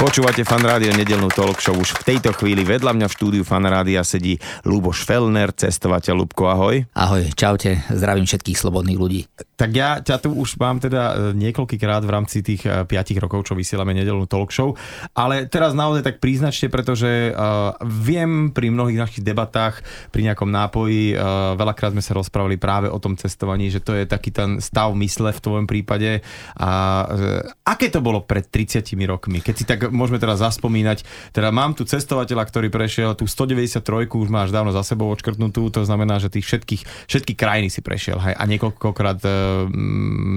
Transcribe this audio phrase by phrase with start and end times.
[0.00, 1.76] Počúvate Fan Rádio nedelnú talk show.
[1.76, 6.48] Už v tejto chvíli vedľa mňa v štúdiu Fan Rádia sedí Luboš Felner, cestovateľ Lubko,
[6.48, 6.88] ahoj.
[6.96, 9.28] Ahoj, čaute, zdravím všetkých slobodných ľudí.
[9.60, 13.44] Tak ja ťa tu už mám teda e, niekoľkýkrát v rámci tých 5 e, rokov,
[13.44, 14.72] čo vysielame nedelnú talk show,
[15.12, 21.12] ale teraz naozaj tak príznačte, pretože uh, viem pri mnohých našich debatách, pri nejakom nápoji,
[21.12, 24.96] uh, veľakrát sme sa rozprávali práve o tom cestovaní, že to je taký ten stav
[24.96, 26.24] mysle v tvojom prípade.
[26.56, 26.70] A
[27.04, 31.04] uh, aké to bolo pred 30 rokmi, keď si tak môžeme teraz zaspomínať.
[31.36, 35.84] Teda mám tu cestovateľa, ktorý prešiel tú 193, už máš dávno za sebou odškrtnutú, to
[35.84, 39.30] znamená, že tých všetkých, všetky krajiny si prešiel hej, a niekoľkokrát e,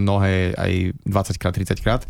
[0.04, 0.72] mnohé aj
[1.08, 2.02] 20 krát, 30 krát.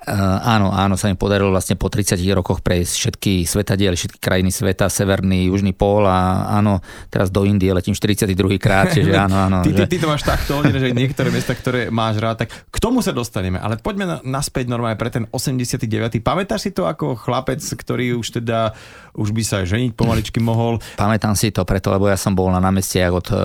[0.00, 4.48] Uh, áno, áno, sa mi podarilo vlastne po 30 rokoch prejsť všetky svetadiely, všetky krajiny
[4.48, 6.80] sveta, severný, južný pól a áno,
[7.12, 9.60] teraz do Indie letím 42 krát, čiže áno, áno.
[9.60, 13.04] ty, ty, ty to máš takto, že niektoré miesta, ktoré máš rád, tak k tomu
[13.04, 15.84] sa dostaneme, ale poďme na, naspäť normálne pre ten 89.
[16.24, 18.72] Pamätáš si to ako chlapec, ktorý už teda,
[19.12, 20.80] už by sa ženiť pomaličky mohol?
[20.96, 23.38] Pamätám si to preto, lebo ja som bol na námestiach od uh,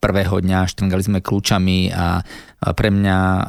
[0.00, 2.24] prvého dňa, štrngali sme kľúčami a
[2.72, 3.42] pre mňa uh,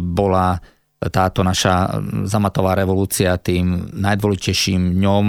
[0.00, 0.56] bola
[0.98, 5.26] táto naša zamatová revolúcia tým najdôležitejším dňom,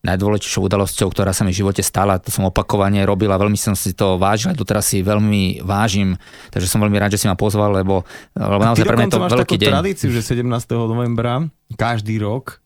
[0.00, 2.16] najdôležitejšou udalosťou, ktorá sa mi v živote stala.
[2.16, 6.16] To som opakovane robil a veľmi som si to vážil, doteraz si veľmi vážim.
[6.48, 9.32] Takže som veľmi rád, že si ma pozval, lebo, lebo naozaj pre mňa to máš
[9.36, 9.72] veľký deň.
[9.76, 10.48] tradíciu, že 17.
[10.88, 11.44] novembra
[11.76, 12.64] každý rok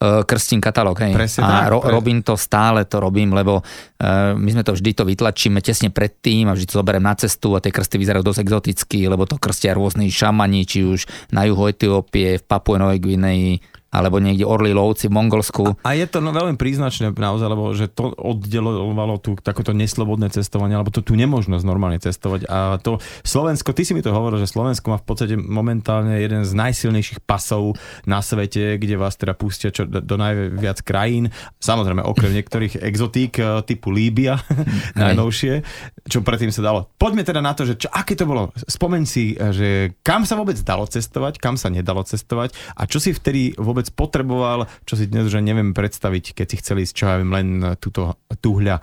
[0.00, 1.12] Uh, krstím katalóg, hej.
[1.12, 1.92] Presne a ro- pre...
[1.92, 6.16] robím to, stále to robím, lebo uh, my sme to vždy to vytlačíme tesne pred
[6.24, 9.36] tým a vždy to zoberiem na cestu a tie krsty vyzerajú dosť exoticky, lebo to
[9.36, 11.04] krstia rôzni šamani, či už
[11.36, 15.62] na juhu Etiópie, v Papue Novej Gvineji, alebo niekde Orly Lovci v Mongolsku.
[15.82, 20.30] A, a je to no, veľmi príznačné naozaj, lebo že to oddelovalo tu takéto neslobodné
[20.30, 22.46] cestovanie, alebo to tu nemožnosť normálne cestovať.
[22.46, 26.46] A to Slovensko, ty si mi to hovoril, že Slovensko má v podstate momentálne jeden
[26.46, 27.74] z najsilnejších pasov
[28.06, 31.34] na svete, kde vás teda pustia čo, do, do najviac krajín.
[31.58, 34.38] Samozrejme, okrem niektorých exotík e, typu Líbia,
[35.00, 35.66] najnovšie,
[36.06, 36.90] čo predtým sa dalo.
[36.94, 38.54] Poďme teda na to, že čo, aké to bolo.
[38.54, 39.68] Spomeň si, e, že
[40.06, 43.96] kam sa vôbec dalo cestovať, kam sa nedalo cestovať a čo si vtedy vôbec vôbec
[43.96, 47.48] potreboval, čo si dnes už neviem predstaviť, keď si chceli ísť, čo ja viem, len
[47.80, 48.76] túto tuhľa,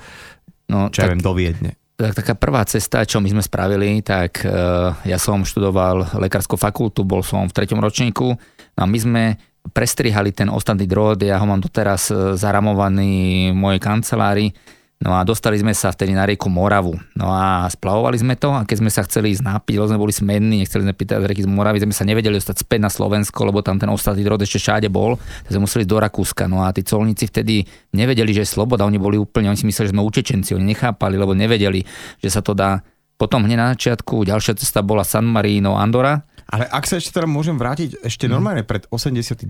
[0.74, 1.72] no, čo tak, ja viem, do Viedne.
[1.94, 7.06] Tak, taká prvá cesta, čo my sme spravili, tak uh, ja som študoval lekárskú fakultu,
[7.06, 9.24] bol som v treťom ročníku no a my sme
[9.70, 14.56] prestrihali ten ostatný drôt, ja ho mám doteraz e, zaramovaný v mojej kancelárii,
[14.98, 16.98] No a dostali sme sa vtedy na rieku Moravu.
[17.14, 20.10] No a splavovali sme to a keď sme sa chceli ísť napiť, lebo sme boli
[20.10, 23.46] smenní, nechceli sme pýtať z rieky z Moravy, sme sa nevedeli dostať späť na Slovensko,
[23.46, 26.44] lebo tam ten ostatný drod ešte všade bol, tak sme museli ísť do Rakúska.
[26.50, 27.62] No a tí colníci vtedy
[27.94, 31.14] nevedeli, že je sloboda, oni boli úplne, oni si mysleli, že sme utečenci, oni nechápali,
[31.14, 31.86] lebo nevedeli,
[32.18, 32.82] že sa to dá.
[33.22, 37.28] Potom hneď na začiatku ďalšia cesta bola San Marino, Andora, ale ak sa ešte teda
[37.28, 38.32] môžem vrátiť ešte mhm.
[38.32, 39.48] normálne pred 89.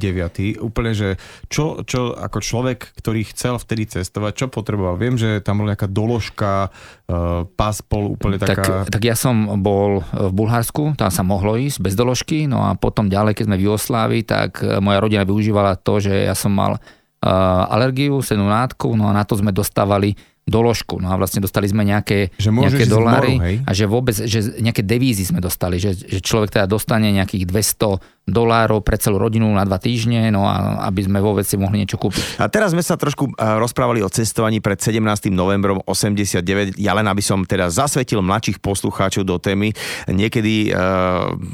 [0.61, 4.97] úplne, že čo, čo ako človek, ktorý chcel vtedy cestovať, čo potreboval?
[4.97, 8.89] Viem, že tam bola nejaká doložka, uh, pas bol úplne taká...
[8.89, 12.73] Tak, tak ja som bol v Bulharsku, tam sa mohlo ísť bez doložky, no a
[12.73, 16.53] potom ďalej, keď sme v Jugoslávii, tak e, moja rodina využívala to, že ja som
[16.53, 21.03] mal uh, alergiu, senú látku, no a na to sme dostávali doložku.
[21.03, 24.81] No a vlastne dostali sme nejaké, že nejaké doláry moru, a že vôbec, že nejaké
[24.81, 29.63] devízy sme dostali, že, že človek teda dostane nejakých 200 dolárov pre celú rodinu na
[29.63, 32.43] dva týždne, no a aby sme vôbec si mohli niečo kúpiť.
[32.43, 35.31] A teraz sme sa trošku eh, rozprávali o cestovaní pred 17.
[35.31, 36.75] novembrom 89.
[36.75, 39.71] Ja len aby som teda zasvetil mladších poslucháčov do témy.
[40.11, 40.75] Niekedy,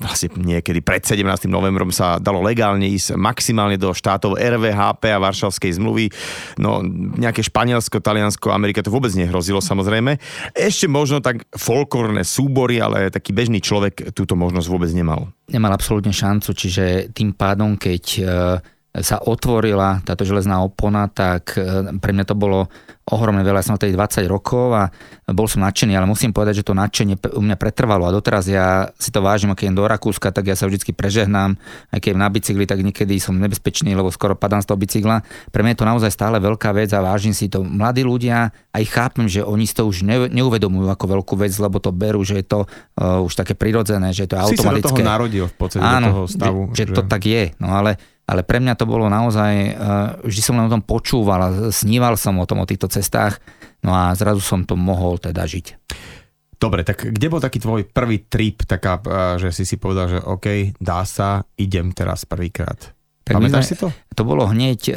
[0.01, 1.45] vlastne niekedy pred 17.
[1.45, 6.09] novembrom sa dalo legálne ísť maximálne do štátov RVHP a Varšavskej zmluvy.
[6.57, 6.81] No
[7.17, 10.17] nejaké Španielsko, Taliansko, Amerika to vôbec nehrozilo samozrejme.
[10.57, 15.29] Ešte možno tak folklórne súbory, ale taký bežný človek túto možnosť vôbec nemal.
[15.51, 18.23] Nemal absolútne šancu, čiže tým pádom, keď e,
[19.01, 22.69] sa otvorila táto železná opona, tak e, pre mňa to bolo
[23.09, 23.65] ohromne veľa.
[23.65, 24.93] Ja som tej 20 rokov a
[25.33, 28.93] bol som nadšený, ale musím povedať, že to nadšenie u mňa pretrvalo a doteraz ja
[29.01, 31.57] si to vážim, keď idem do Rakúska, tak ja sa vždy prežehnám,
[31.89, 35.25] aj keď na bicykli, tak niekedy som nebezpečný, lebo skoro padám z toho bicykla.
[35.49, 37.65] Pre mňa je to naozaj stále veľká vec a vážim si to.
[37.65, 41.89] Mladí ľudia, aj chápem, že oni si to už neuvedomujú ako veľkú vec, lebo to
[41.89, 44.69] berú, že je to uh, už také prirodzené, že je to si automatické.
[44.69, 46.61] Si sa do toho narodil v podstate, Áno, do toho stavu.
[46.71, 49.73] Že, že to tak je, no ale ale pre mňa to bolo naozaj, eh,
[50.23, 53.43] vždy som len o tom počúval a sníval som o tom, o týchto cestách,
[53.83, 55.75] no a zrazu som to mohol teda žiť.
[56.55, 60.19] Dobre, tak kde bol taký tvoj prvý trip, taká, eh, že si si povedal, že
[60.23, 62.95] OK, dá sa, idem teraz prvýkrát?
[63.23, 63.87] Tak Pamätáš sme, si to?
[64.19, 64.93] To bolo hneď e,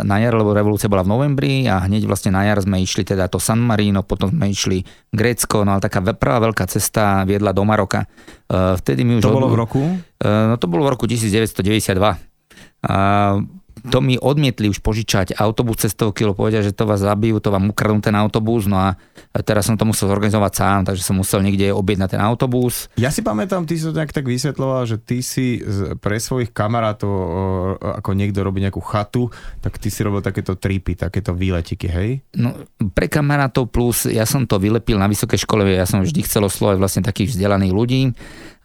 [0.00, 3.28] na jar, lebo revolúcia bola v novembri a hneď vlastne na jar sme išli teda
[3.28, 4.80] to San Marino, potom sme išli
[5.12, 8.08] Grécko, no ale taká prvá veľká cesta viedla do Maroka.
[8.48, 9.28] E, vtedy mi už...
[9.28, 9.36] To od...
[9.36, 9.82] bolo v roku?
[9.92, 12.25] E, no to bolo v roku 1992.
[12.88, 13.40] A
[13.76, 17.70] to mi odmietli už požičať autobus cestovky, lebo povedia, že to vás zabijú, to vám
[17.70, 18.96] ukradnú ten autobus, no a
[19.44, 22.88] teraz som to musel zorganizovať sám, takže som musel niekde objednať ten autobus.
[22.96, 25.60] Ja si pamätám, ty si to tak, tak vysvetloval, že ty si
[26.00, 27.12] pre svojich kamarátov,
[28.00, 29.28] ako niekto robí nejakú chatu,
[29.60, 32.24] tak ty si robil takéto tripy, takéto výletiky, hej?
[32.32, 32.56] No,
[32.96, 36.76] pre kamarátov plus, ja som to vylepil na vysokej škole, ja som vždy chcel oslovať
[36.80, 38.02] vlastne takých vzdelaných ľudí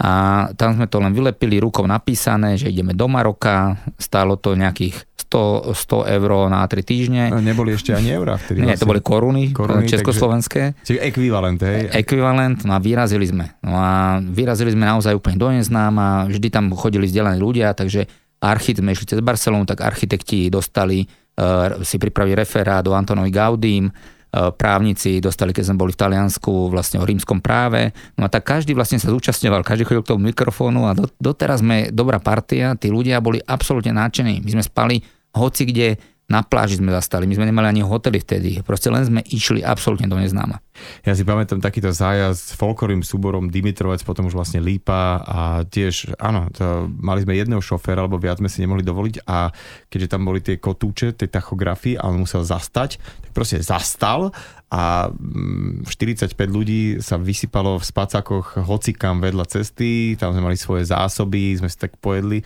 [0.02, 5.01] a tam sme to len vylepili rukou napísané, že ideme do Maroka, stálo to nejakých
[5.32, 7.24] 100, 100 eur na 3 týždne.
[7.40, 8.68] Neboli ešte ani eurá vtedy.
[8.68, 8.84] Nie, vlastne.
[8.84, 10.76] to boli koruny, koruny československé.
[10.84, 11.88] Čiže ekvivalent, hej?
[11.96, 13.56] Ekvivalent, no a vyrazili sme.
[13.64, 18.06] No a vyrazili sme naozaj úplne do neznáma, vždy tam chodili vzdelaní ľudia, takže
[18.44, 23.88] architekt, sme išli cez Barcelonu, tak architekti dostali, uh, si pripravili referát do Antonovi Gaudím,
[24.32, 27.92] právnici dostali, keď sme boli v Taliansku, vlastne o rímskom práve.
[28.16, 31.60] No a tak každý vlastne sa zúčastňoval, každý chodil k tomu mikrofónu a do, doteraz
[31.60, 34.40] sme dobrá partia, tí ľudia boli absolútne náčení.
[34.40, 34.96] My sme spali
[35.36, 36.00] hoci kde,
[36.32, 40.08] na pláži sme zastali, my sme nemali ani hotely vtedy, proste len sme išli absolútne
[40.08, 40.64] do neznáma.
[41.04, 46.16] Ja si pamätám takýto zájazd s folklorným súborom Dimitrovec, potom už vlastne Lípa a tiež,
[46.16, 49.52] áno, to, mali sme jedného šoféra, alebo viac sme si nemohli dovoliť a
[49.92, 54.32] keďže tam boli tie kotúče, tie tachografy a on musel zastať, tak proste zastal
[54.72, 60.88] a 45 mm, ľudí sa vysypalo v spacákoch hocikam vedľa cesty, tam sme mali svoje
[60.88, 62.40] zásoby, sme si tak pojedli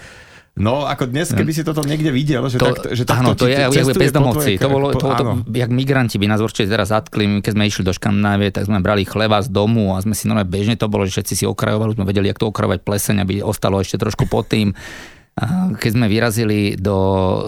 [0.55, 3.43] No, ako dnes, keby si toto niekde videl, že, to, tak, že takto áno, to
[3.43, 4.55] je, je bezdomovci.
[4.63, 7.91] To bolo, to, to, jak migranti by nás určite teraz zatkli, keď sme išli do
[7.91, 11.19] Škandinávie, tak sme brali chleba z domu a sme si normálne bežne to bolo, že
[11.19, 14.71] všetci si okrajovali, sme vedeli, jak to okrajovať pleseň, aby ostalo ešte trošku pod tým.
[15.75, 16.95] Keď sme vyrazili do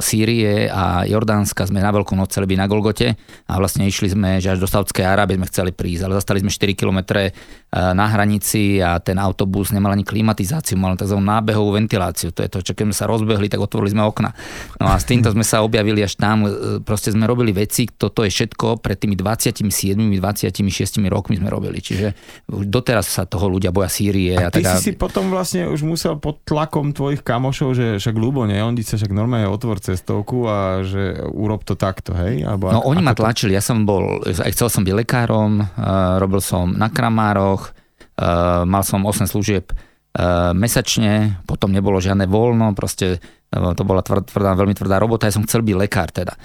[0.03, 3.15] Sýrie a Jordánska, sme na Veľkú noc chceli byť na Golgote
[3.47, 6.51] a vlastne išli sme, že až do Saudskej Arábie sme chceli prísť, ale zastali sme
[6.51, 7.31] 4 km e,
[7.71, 11.15] na hranici a ten autobus nemal ani klimatizáciu, mal tzv.
[11.15, 12.35] nábehovú ventiláciu.
[12.35, 14.35] To je to, čo keď sme sa rozbehli, tak otvorili sme okna.
[14.83, 18.27] No a s týmto sme sa objavili až tam, e, proste sme robili veci, toto
[18.27, 21.79] je všetko pred tými 27, 26 rokmi sme robili.
[21.79, 22.11] Čiže
[22.51, 24.35] doteraz sa toho ľudia boja Sýrie.
[24.35, 24.75] A, a ty teda...
[24.75, 28.49] si si potom vlastne už musel pod tlakom tvojich kamošov, že však ľubo?
[28.49, 32.41] On sa však normálne otvor cestovku a že urob to takto, hej?
[32.41, 36.17] Alebo no ak, oni ma tlačili, ja som bol, aj chcel som byť lekárom, uh,
[36.17, 37.69] robil som na kramároch,
[38.17, 44.51] uh, mal som 8 služieb uh, mesačne, potom nebolo žiadne voľno, proste to bola tvrdá,
[44.59, 46.35] veľmi tvrdá robota, ja som chcel byť lekár teda.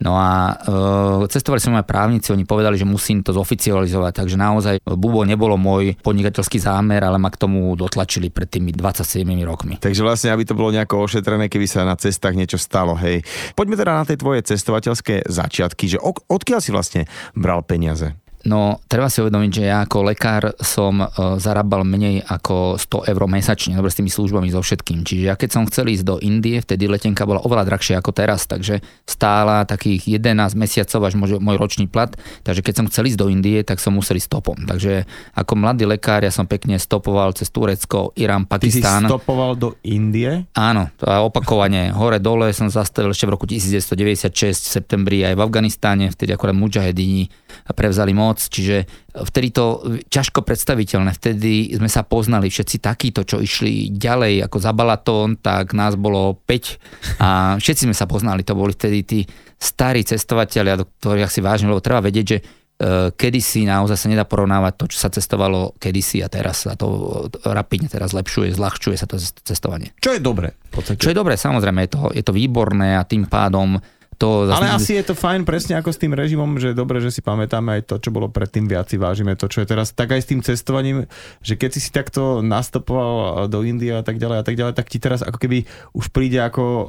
[0.00, 4.74] No a e, cestovali sme aj právnici, oni povedali, že musím to zoficializovať, takže naozaj
[4.84, 9.80] Bubo nebolo môj podnikateľský zámer, ale ma k tomu dotlačili pred tými 27 rokmi.
[9.80, 13.24] Takže vlastne, aby to bolo nejako ošetrené, keby sa na cestách niečo stalo, hej.
[13.56, 15.98] Poďme teda na tie tvoje cestovateľské začiatky, že
[16.28, 17.02] odkiaľ si vlastne
[17.32, 18.16] bral peniaze?
[18.40, 21.06] No, treba si uvedomiť, že ja ako lekár som e,
[21.36, 25.04] zarábal menej ako 100 eur mesačne, dobre s tými službami so všetkým.
[25.04, 28.48] Čiže ja keď som chcel ísť do Indie, vtedy letenka bola oveľa drahšia ako teraz,
[28.48, 32.08] takže stála takých 11 mesiacov až môj, môj ročný plat.
[32.40, 34.56] Takže keď som chcel ísť do Indie, tak som musel ísť stopom.
[34.56, 35.04] Takže
[35.36, 39.04] ako mladý lekár ja som pekne stopoval cez Turecko, Irán, Pakistán.
[39.04, 40.48] Ty si stopoval do Indie?
[40.56, 41.92] Áno, to opakovane.
[41.92, 44.32] Hore dole som zastavil ešte v roku 1996
[44.64, 47.28] v septembri aj v Afganistáne, vtedy akorát mujahedini
[47.76, 51.10] prevzali moc moc, čiže vtedy to ťažko predstaviteľné.
[51.18, 56.38] Vtedy sme sa poznali všetci takíto, čo išli ďalej ako za Balatón, tak nás bolo
[56.46, 58.46] 5 a všetci sme sa poznali.
[58.46, 59.20] To boli vtedy tí
[59.58, 62.42] starí cestovateľia, do ktorých si vážne, lebo treba vedieť, že e,
[63.12, 67.90] kedysi naozaj sa nedá porovnávať to, čo sa cestovalo kedysi a teraz sa to rapidne
[67.90, 69.90] teraz zlepšuje, zľahčuje sa to cestovanie.
[69.98, 70.54] Čo je dobré?
[70.70, 73.76] Čo je dobré, samozrejme, je to, je to výborné a tým pádom
[74.20, 74.44] to...
[74.44, 74.56] Zase...
[74.60, 77.80] Ale asi je to fajn presne ako s tým režimom, že dobre, že si pamätáme
[77.80, 79.96] aj to, čo bolo predtým, viac si vážime to, čo je teraz.
[79.96, 81.08] Tak aj s tým cestovaním,
[81.40, 84.92] že keď si si takto nastopoval do Indie a tak ďalej a tak ďalej, tak
[84.92, 85.64] ti teraz ako keby
[85.96, 86.86] už príde ako uh,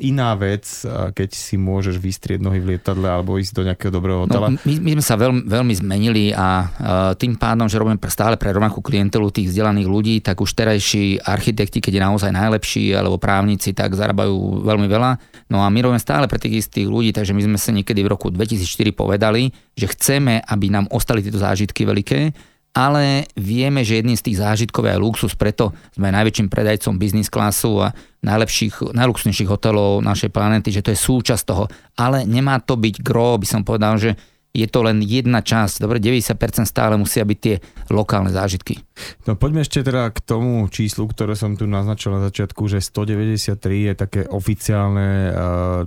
[0.00, 4.24] iná vec, uh, keď si môžeš vystrieť nohy v lietadle alebo ísť do nejakého dobrého
[4.24, 4.48] hotela.
[4.48, 6.68] No, my, my sme sa veľmi, veľmi zmenili a uh,
[7.12, 11.84] tým pádom, že robíme stále pre rovnakú klientelu tých vzdelaných ľudí, tak už terajší architekti,
[11.84, 15.10] keď je naozaj najlepší, alebo právnici, tak zarábajú veľmi veľa.
[15.50, 18.12] No a my robíme stále pre tých tých ľudí, takže my sme sa niekedy v
[18.12, 22.32] roku 2004 povedali, že chceme, aby nám ostali tieto zážitky veľké,
[22.70, 27.26] ale vieme, že jedným z tých zážitkov je aj luxus, preto sme najväčším predajcom biznis
[27.26, 27.90] klasu a
[28.22, 31.66] najlepších, najluxusnejších hotelov našej planety, že to je súčasť toho.
[31.98, 34.14] Ale nemá to byť gro, by som povedal, že
[34.54, 35.82] je to len jedna časť.
[35.82, 37.56] Dobre, 90% stále musia byť tie
[37.90, 38.82] lokálne zážitky.
[39.28, 43.56] No poďme ešte teda k tomu číslu, ktoré som tu naznačil na začiatku, že 193
[43.60, 45.34] je také oficiálne eh,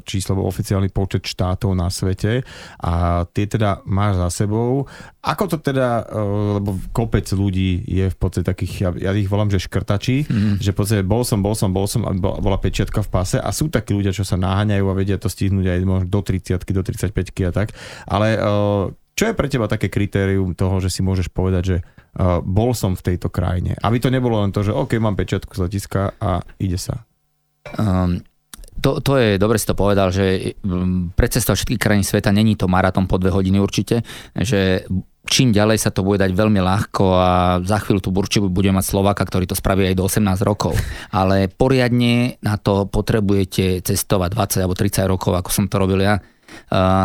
[0.05, 2.45] číslo, oficiálny počet štátov na svete
[2.79, 4.85] a tie teda máš za sebou.
[5.23, 9.49] Ako to teda, eh, lebo kopec ľudí je v podstate takých, ja, ja ich volám,
[9.49, 10.55] že škrtači, mm.
[10.61, 13.49] že v podstate bol som, bol som, bol som a bola pečiatka v pase a
[13.49, 16.81] sú takí ľudia, čo sa naháňajú a vedia to stihnúť aj možno do 30 do
[16.81, 17.75] 35 a tak,
[18.07, 21.77] ale eh, čo je pre teba také kritérium toho, že si môžeš povedať, že
[22.17, 23.77] uh, bol som v tejto krajine?
[23.85, 27.05] Aby to nebolo len to, že OK, mám pečiatku z letiska a ide sa.
[27.77, 28.25] Um,
[28.81, 32.65] to, to je, dobre si to povedal, že um, precestovať všetky krajiny sveta není to
[32.65, 34.01] maratón po dve hodiny určite,
[34.33, 34.89] že
[35.29, 37.31] čím ďalej sa to bude dať veľmi ľahko a
[37.63, 40.73] za chvíľu tu určite bude mať Slovaka, ktorý to spraví aj do 18 rokov.
[41.13, 46.17] Ale poriadne na to potrebujete cestovať 20 alebo 30 rokov, ako som to robil ja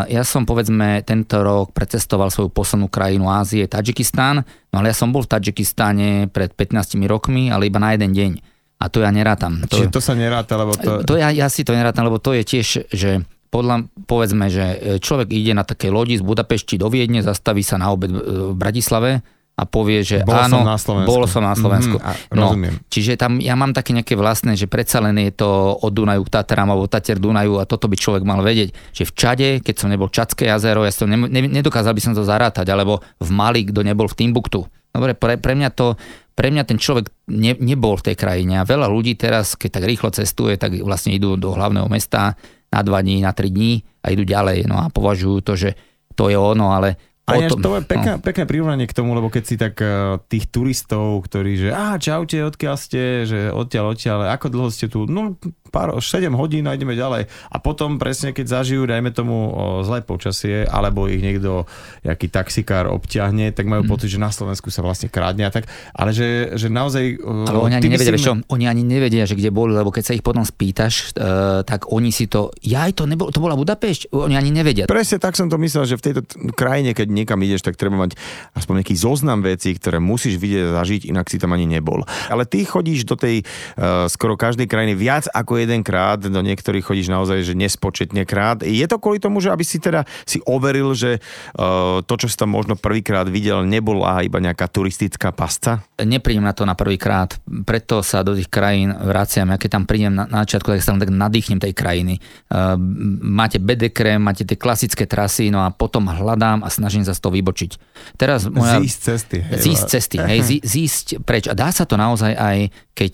[0.08, 5.12] ja som povedzme tento rok precestoval svoju poslednú krajinu Ázie, Tadžikistán, no ale ja som
[5.12, 8.32] bol v Tadžikistáne pred 15 rokmi, ale iba na jeden deň.
[8.78, 9.66] A to ja nerátam.
[9.66, 11.02] To, Čiže to sa neráta, lebo to...
[11.02, 14.66] to ja, ja si to nerátam, lebo to je tiež, že podľa, povedzme, že
[15.00, 19.24] človek ide na takej lodi z Budapešti do Viedne, zastaví sa na obed v Bratislave,
[19.58, 21.10] a povie, že bol áno, som na Slovensku.
[21.10, 21.98] bol som na Slovensku.
[21.98, 22.74] Mm-hmm, no, rozumiem.
[22.86, 26.30] Čiže tam ja mám také nejaké vlastné, že predsa len je to od Dunaju k
[26.30, 29.90] Tatram alebo Tater Dunaju a toto by človek mal vedieť, že v Čade, keď som
[29.90, 33.66] nebol Čadské jazero, ja som ne, ne, nedokázal by som to zarátať, alebo v Mali,
[33.66, 34.62] kto nebol v Timbuktu.
[34.94, 35.98] Dobre, pre, pre mňa to,
[36.38, 39.84] pre mňa ten človek ne, nebol v tej krajine a veľa ľudí teraz, keď tak
[39.90, 42.38] rýchlo cestuje, tak vlastne idú do hlavného mesta
[42.70, 44.70] na dva dní, na tri dní a idú ďalej.
[44.70, 45.74] No a považujú to, že
[46.14, 48.22] to je ono, ale a tom, to je pekné, no.
[48.24, 52.40] pekné prirovnanie k tomu, lebo keď si tak uh, tých turistov, ktorí, že a čaute,
[52.40, 55.04] odkiaľ ste, že odtiaľ, odtiaľ, ako dlho ste tu?
[55.04, 55.36] No
[55.68, 57.28] pár, 7 hodín a ideme ďalej.
[57.28, 61.68] A potom presne, keď zažijú, dajme tomu o, zlé počasie, alebo ich niekto,
[62.02, 63.90] jaký taxikár obťahne, tak majú mm.
[63.90, 65.68] pocit, že na Slovensku sa vlastne krádne a tak.
[65.92, 67.20] Ale že, že naozaj...
[67.20, 68.24] Ale oni ani nevedia, si...
[68.24, 71.90] čo, oni ani nevedia, že kde boli, lebo keď sa ich potom spýtaš, uh, tak
[71.92, 74.86] oni si to, ja aj to nebolo, to bola Budapešť, oni ani nevedia.
[74.86, 76.22] Presne tak som to myslel, že v tejto
[76.54, 78.14] krajine, keď niekam ideš, tak treba mať
[78.54, 82.06] aspoň nejaký zoznam vecí, ktoré musíš vidieť a zažiť, inak si tam ani nebol.
[82.30, 87.10] Ale ty chodíš do tej uh, skoro každej krajiny viac ako jedenkrát, do niektorých chodíš
[87.10, 88.62] naozaj, že nespočetne krát.
[88.62, 91.18] Je to kvôli tomu, že aby si teda si overil, že
[91.58, 95.82] uh, to, čo si tam možno prvýkrát videl, nebola iba nejaká turistická pasca?
[95.98, 97.34] Neprídem na to na prvýkrát,
[97.66, 99.50] preto sa do tých krajín vraciam.
[99.50, 102.22] Ja keď tam prídem na, na začiatku, tak sa tam tak nadýchnem tej krajiny.
[102.48, 102.78] Uh,
[103.22, 107.34] máte bedekre, máte tie klasické trasy, no a potom hľadám a snažím sa z toho
[107.34, 107.70] vybočiť.
[108.14, 108.78] Teraz moja...
[108.78, 109.38] Zísť cesty.
[109.42, 111.50] Hej, zísť cesty, hej, zísť preč.
[111.50, 113.12] A dá sa to naozaj aj, keď,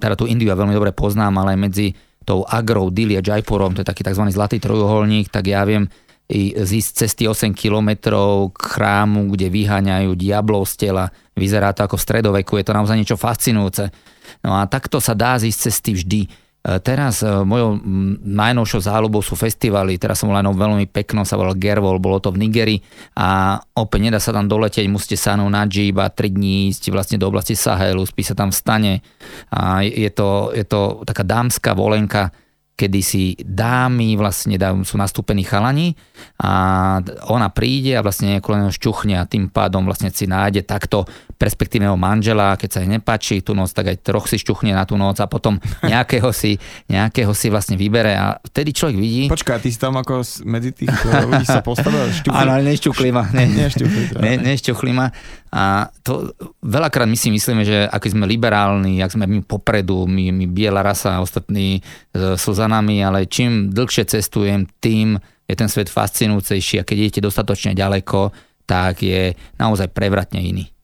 [0.00, 3.74] teda tú Indiu ja veľmi dobre poznám, ale aj medzi tou Agrou, Dili a Jaipurom,
[3.74, 4.26] to je taký tzv.
[4.30, 5.86] zlatý trojuholník, tak ja viem
[6.58, 11.06] zísť cesty 8 kilometrov k chrámu, kde vyháňajú diablov z tela.
[11.38, 13.94] Vyzerá to ako v stredoveku, je to naozaj niečo fascinujúce.
[14.42, 16.20] No a takto sa dá zísť cesty vždy.
[16.66, 17.78] Teraz e, mojou
[18.26, 20.02] najnovšou záľubou sú festivaly.
[20.02, 22.82] Teraz som bol aj veľmi pekno, sa volal Gervol, bolo to v Nigeri.
[23.14, 27.22] A opäť nedá sa tam doletieť, musíte sa na Jeep a 3 dní ísť vlastne
[27.22, 28.92] do oblasti Sahelu, spí sa tam v stane.
[29.54, 32.34] A je to, je to taká dámska volenka,
[32.76, 35.96] kedy si dámy vlastne dá, sú nastúpení chalani
[36.36, 37.00] a
[37.32, 42.56] ona príde a vlastne len šťuchne a tým pádom vlastne si nájde takto perspektívneho manžela,
[42.56, 45.28] keď sa jej nepáči tú noc, tak aj troch si šťuchne na tú noc a
[45.28, 45.56] potom
[45.92, 46.60] nejakého si,
[46.92, 49.22] nejakého si vlastne vybere a vtedy človek vidí...
[49.32, 52.12] Počkaj, ty si tam ako medzi tých ľudí sa postavil?
[52.32, 53.24] Áno, ale nešťuchli ma.
[53.36, 55.12] Ne, ne, nešťuchli ma.
[55.52, 60.28] A to veľakrát my si myslíme, že aký sme liberálni, ak sme my popredu, my,
[60.28, 61.80] my biela rasa a ostatní
[62.12, 66.96] e, sú za nami, ale čím dlhšie cestujem, tým je ten svet fascinujúcejší a keď
[66.98, 68.34] idete dostatočne ďaleko,
[68.66, 70.75] tak je naozaj prevratne iný.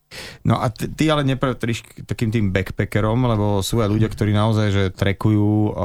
[0.43, 4.69] No a ty, ty ale nepatríš takým tým backpackerom, lebo sú aj ľudia, ktorí naozaj
[4.73, 5.77] že trekujú,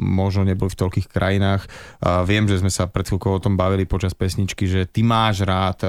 [0.00, 1.66] možno neboli v toľkých krajinách.
[2.28, 5.84] Viem, že sme sa pred chvíľkou o tom bavili počas pesničky, že ty máš rád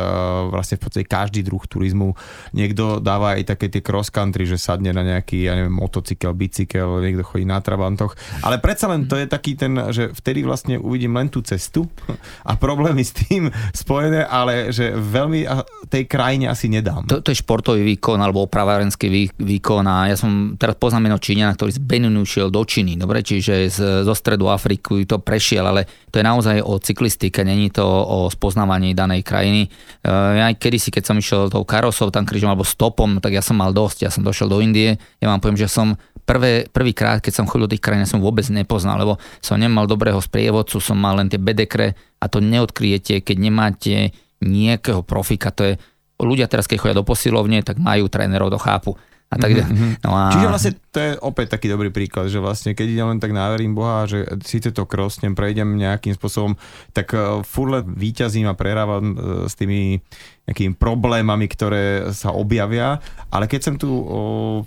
[0.50, 2.16] vlastne v podstate každý druh turizmu.
[2.56, 7.04] Niekto dáva aj také tie cross country, že sadne na nejaký, ja neviem, motocykel, bicykel,
[7.04, 8.16] niekto chodí na trabantoch.
[8.42, 11.86] Ale predsa len to je taký ten, že vtedy vlastne uvidím len tú cestu
[12.50, 15.48] a problémy s tým spojené, ale že veľmi
[15.90, 17.06] tej krajine asi nedám.
[17.08, 21.54] To, to je športový výkon alebo opravárenský výkon a ja som teraz poznám jedno Číňana,
[21.54, 25.86] ktorý z Beninu šiel do Číny, dobre, čiže z, zo stredu Afriky to prešiel, ale
[26.10, 29.70] to je naozaj o cyklistike, není to o spoznávaní danej krajiny.
[30.02, 33.46] E, ja aj kedysi, keď som išiel tou karosou tam krížom alebo stopom, tak ja
[33.46, 35.94] som mal dosť, ja som došiel do Indie, ja vám poviem, že som
[36.26, 40.18] prvé, prvýkrát, keď som chodil do tých krajín, som vôbec nepoznal, lebo som nemal dobrého
[40.18, 43.94] sprievodcu, som mal len tie bedekre a to neodkryjete, keď nemáte
[44.42, 45.74] nejakého profika, to je
[46.20, 48.96] ľudia teraz, keď chodia do posilovne, tak majú trénerov, to chápu.
[49.26, 50.06] A tak, mm-hmm.
[50.06, 50.30] no a...
[50.32, 53.74] Čiže vlastne to je opäť taký dobrý príklad, že vlastne keď idem len tak náverím
[53.74, 56.54] Boha, že síce to krosnem, prejdem nejakým spôsobom,
[56.94, 59.16] tak furt len výťazím a prerávam uh,
[59.50, 59.98] s tými
[60.46, 63.02] nejakými problémami, ktoré sa objavia,
[63.34, 64.62] ale keď som tu uh,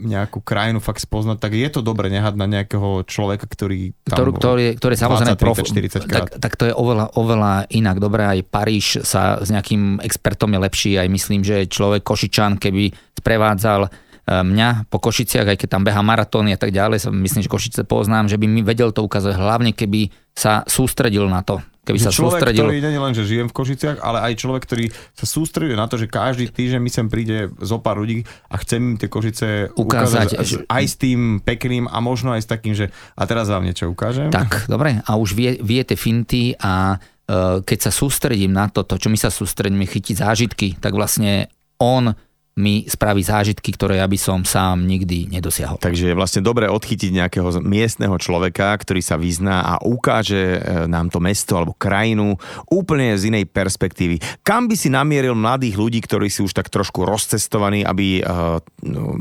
[0.00, 4.30] nejakú krajinu fakt spoznať, tak je to dobre nehať na nejakého človeka, ktorý tam ktorý,
[4.36, 6.28] ktorý, ktorý samozrejme 20, 30, prof, 40 krát.
[6.28, 7.96] Tak, tak to je oveľa, oveľa inak.
[8.00, 12.92] Dobre, aj Paríž sa s nejakým expertom je lepší, aj myslím, že človek Košičan, keby
[13.16, 13.88] sprevádzal
[14.26, 17.86] E, mňa po Košiciach, aj keď tam beha maratóny a tak ďalej, myslím, že Košice
[17.86, 21.62] poznám, že by mi vedel to ukázať, hlavne keby sa sústredil na to.
[21.86, 22.66] Keby že sa človek, sústredil...
[22.66, 25.94] ktorý nie len, že žijem v Košiciach, ale aj človek, ktorý sa sústreduje na to,
[25.94, 30.34] že každý týždeň mi sem príde zo pár ľudí a chce im tie Košice ukázať,
[30.34, 33.86] ukázať aj s tým pekným a možno aj s takým, že a teraz vám niečo
[33.86, 34.34] ukážem.
[34.34, 34.98] Tak, dobre.
[35.06, 39.06] A už vie, vie tie finty a uh, keď sa sústredím na to, to, čo
[39.06, 41.46] my sa sústredíme, chytiť zážitky, tak vlastne
[41.78, 42.10] on
[42.56, 45.76] mi spraví zážitky, ktoré ja by som sám nikdy nedosiahol.
[45.76, 51.12] Takže je vlastne dobre odchytiť nejakého miestneho človeka, ktorý sa vyzná a ukáže e, nám
[51.12, 52.40] to mesto alebo krajinu
[52.72, 54.40] úplne z inej perspektívy.
[54.40, 58.58] Kam by si namieril mladých ľudí, ktorí sú už tak trošku rozcestovaní, aby uh,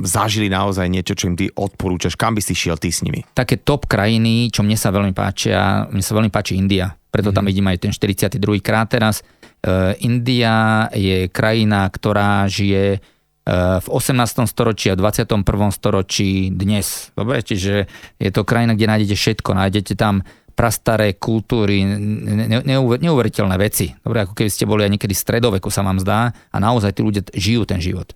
[0.08, 2.16] zažili naozaj niečo, čo im ty odporúčaš?
[2.16, 3.22] Kam by si šiel ty s nimi?
[3.36, 6.96] Také top krajiny, čo mne sa veľmi páčia, mne sa veľmi páči India.
[7.12, 7.50] Preto tam mm.
[7.52, 8.40] vidím aj ten 42.
[8.64, 9.20] krát teraz.
[9.66, 13.04] Uh, India je krajina, ktorá žije
[13.46, 14.50] v 18.
[14.50, 15.46] storočí a 21.
[15.70, 17.14] storočí dnes.
[17.14, 17.86] Dobre, čiže
[18.18, 19.54] je to krajina, kde nájdete všetko.
[19.54, 20.26] Nájdete tam
[20.56, 21.84] prastaré kultúry,
[22.98, 23.92] neuveriteľné veci.
[24.02, 27.02] Dobre, ako keby ste boli aj niekedy v stredoveku, sa vám zdá, a naozaj tí
[27.04, 28.16] ľudia žijú ten život.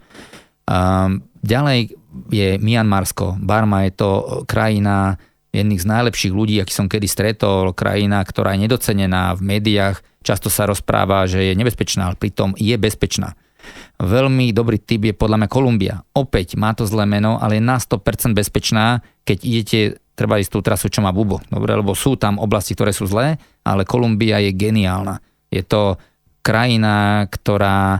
[0.65, 1.93] Um, ďalej
[2.31, 3.38] je Mianmarsko.
[3.38, 4.09] Barma je to
[4.50, 5.19] krajina
[5.51, 10.48] jedných z najlepších ľudí, aký som kedy stretol, krajina, ktorá je nedocenená v médiách, často
[10.48, 13.36] sa rozpráva, že je nebezpečná, ale pritom je bezpečná.
[13.99, 15.95] Veľmi dobrý typ je podľa mňa Kolumbia.
[16.15, 19.79] Opäť má to zlé meno, ale je na 100% bezpečná, keď idete
[20.19, 21.39] treba ísť tú trasu, čo má Bubo.
[21.47, 25.23] Dobre, lebo sú tam oblasti, ktoré sú zlé, ale Kolumbia je geniálna.
[25.47, 25.95] Je to
[26.43, 27.99] krajina, ktorá e,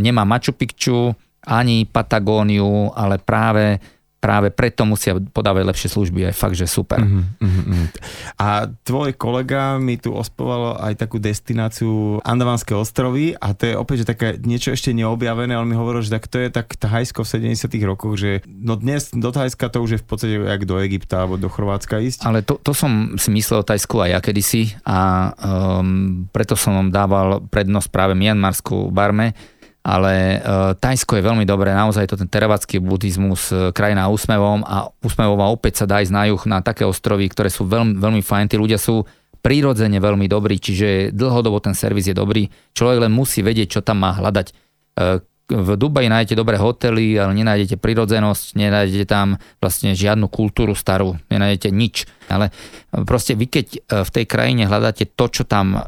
[0.00, 1.12] nemá Machu Picchu,
[1.44, 3.80] ani Patagóniu, ale práve
[4.20, 6.28] práve preto musia podávať lepšie služby.
[6.28, 7.00] Je fakt, že super.
[7.00, 7.88] Uh-huh, uh-huh.
[8.36, 14.04] A tvoj kolega mi tu ospoval aj takú destináciu Andavanské ostrovy a to je opäť
[14.04, 17.56] že také niečo ešte neobjavené, ale mi hovoril, že tak to je tak Thajsko v
[17.56, 21.24] 70 rokoch, že no dnes do Thajska to už je v podstate jak do Egypta
[21.24, 22.28] alebo do Chorvátska ísť.
[22.28, 26.92] Ale to, to som si myslel o Thajsku aj ja kedysi a um, preto som
[26.92, 29.32] dával prednosť práve Mianmarsku Barme,
[29.80, 34.92] ale uh, Tajsko je veľmi dobré, naozaj to ten teravacký buddhizmus, uh, krajina úsmevom a
[35.00, 38.52] úsmevová opäť sa dá ísť na juh na také ostrovy, ktoré sú veľmi, veľmi fajn,
[38.52, 39.08] tí ľudia sú
[39.40, 42.52] prirodzene veľmi dobrí, čiže dlhodobo ten servis je dobrý.
[42.76, 44.52] Človek len musí vedieť, čo tam má hľadať.
[45.00, 51.18] Uh, v Dubaji nájdete dobré hotely, ale nenájdete prirodzenosť, nenájdete tam vlastne žiadnu kultúru starú,
[51.26, 52.06] nenájdete nič.
[52.30, 52.54] Ale
[53.02, 53.66] proste vy keď
[54.06, 55.82] v tej krajine hľadáte to, čo tam uh,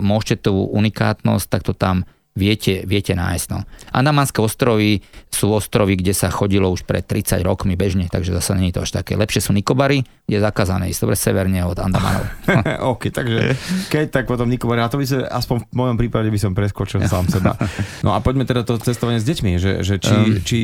[0.00, 3.46] môžete, tú unikátnosť, tak to tam viete, viete nájsť.
[3.50, 3.66] No.
[3.90, 8.74] Andamanské ostrovy sú ostrovy, kde sa chodilo už pred 30 rokmi bežne, takže zase je
[8.74, 9.18] to až také.
[9.18, 12.24] Lepšie sú Nikobary, kde je zakázané ísť dobre severne od Andamanov.
[12.94, 13.58] OK, takže
[13.92, 17.04] keď tak potom Nikobary, a to by sa, aspoň v mojom prípade by som preskočil
[17.04, 17.58] sám seba.
[18.04, 20.38] No a poďme teda to cestovanie s deťmi, že, že či, um.
[20.44, 20.60] či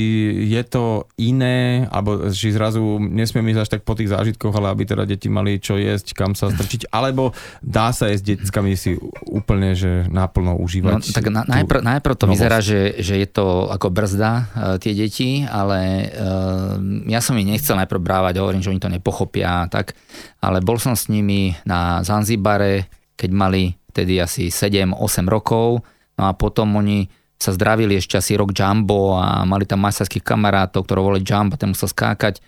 [0.47, 4.87] je to iné, alebo či zrazu nesmieme ísť až tak po tých zážitkoch, ale aby
[4.87, 7.35] teda deti mali čo jesť, kam sa strčiť, alebo
[7.65, 10.93] dá sa jesť deckami si úplne, že naplno užívať.
[10.95, 14.45] No, tak na, najprv, najprv to vyzerá, že, že je to ako brzda uh,
[14.77, 16.77] tie deti, ale uh,
[17.09, 19.99] ja som ich nechcel najprv brávať, hovorím, že oni to nepochopia, tak,
[20.41, 23.63] ale bol som s nimi na Zanzibare, keď mali
[23.95, 24.95] vtedy asi 7-8
[25.31, 25.83] rokov,
[26.19, 27.07] no a potom oni
[27.45, 31.75] sa zdravili ešte asi rok Jumbo a mali tam masarských kamarátov, ktoré volali Jumbo, ten
[31.75, 32.41] musel skákať.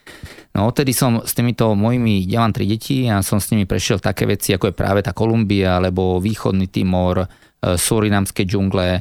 [0.57, 4.01] No odtedy som s týmito mojimi, ja mám tri deti a som s nimi prešiel
[4.01, 7.29] také veci, ako je práve tá Kolumbia, alebo východný Timor,
[7.63, 9.01] surinamské džungle, e,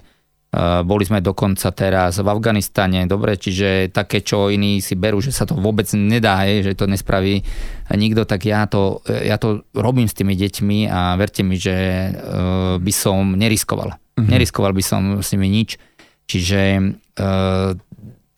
[0.84, 5.44] boli sme dokonca teraz v Afganistane, dobre, čiže také, čo iní si berú, že sa
[5.44, 7.44] to vôbec nedá, že to nespraví
[7.92, 12.10] nikto, tak ja to, ja to robím s tými deťmi a verte mi, že e,
[12.80, 13.94] by som neriskoval.
[13.94, 14.32] Mm-hmm.
[14.32, 15.76] Neriskoval by som s nimi nič.
[16.26, 16.82] Čiže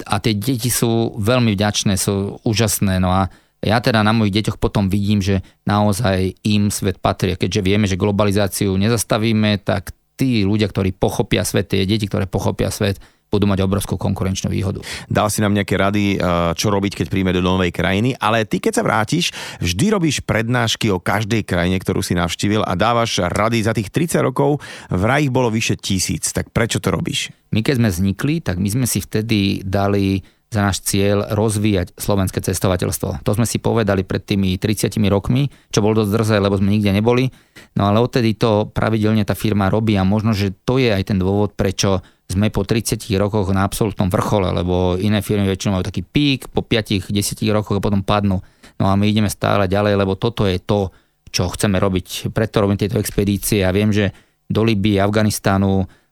[0.06, 4.62] a tie deti sú veľmi vďačné, sú úžasné, no a ja teda na mojich deťoch
[4.62, 7.34] potom vidím, že naozaj im svet patrí.
[7.34, 12.73] Keďže vieme, že globalizáciu nezastavíme, tak tí ľudia, ktorí pochopia svet, tie deti, ktoré pochopia
[12.73, 14.80] svet, budú mať obrovskú konkurenčnú výhodu.
[15.12, 16.19] Dal si nám nejaké rady, eh,
[16.56, 20.88] čo robiť, keď príjme do novej krajiny, ale ty keď sa vrátiš, vždy robíš prednášky
[20.91, 25.34] o každej krajine, ktorú si navštívil a dávaš rady za tých 30 rokov, vraj ich
[25.34, 26.32] bolo vyše tisíc.
[26.32, 27.36] Tak prečo to robíš?
[27.51, 32.39] My keď sme vznikli, tak my sme si vtedy dali za náš cieľ rozvíjať slovenské
[32.39, 33.19] cestovateľstvo.
[33.27, 36.95] To sme si povedali pred tými 30 rokmi, čo bolo dosť drzé, lebo sme nikde
[36.95, 37.27] neboli.
[37.75, 41.19] No ale odtedy to pravidelne tá firma robí a možno, že to je aj ten
[41.19, 41.99] dôvod, prečo
[42.31, 46.63] sme po 30 rokoch na absolútnom vrchole, lebo iné firmy väčšinou majú taký pík, po
[46.63, 47.12] 5-10
[47.51, 48.39] rokoch a potom padnú.
[48.79, 50.91] No a my ideme stále ďalej, lebo toto je to,
[51.27, 52.31] čo chceme robiť.
[52.31, 54.15] Preto robím tieto expedície a viem, že
[54.47, 56.07] do Libii, Afganistanu, Eh,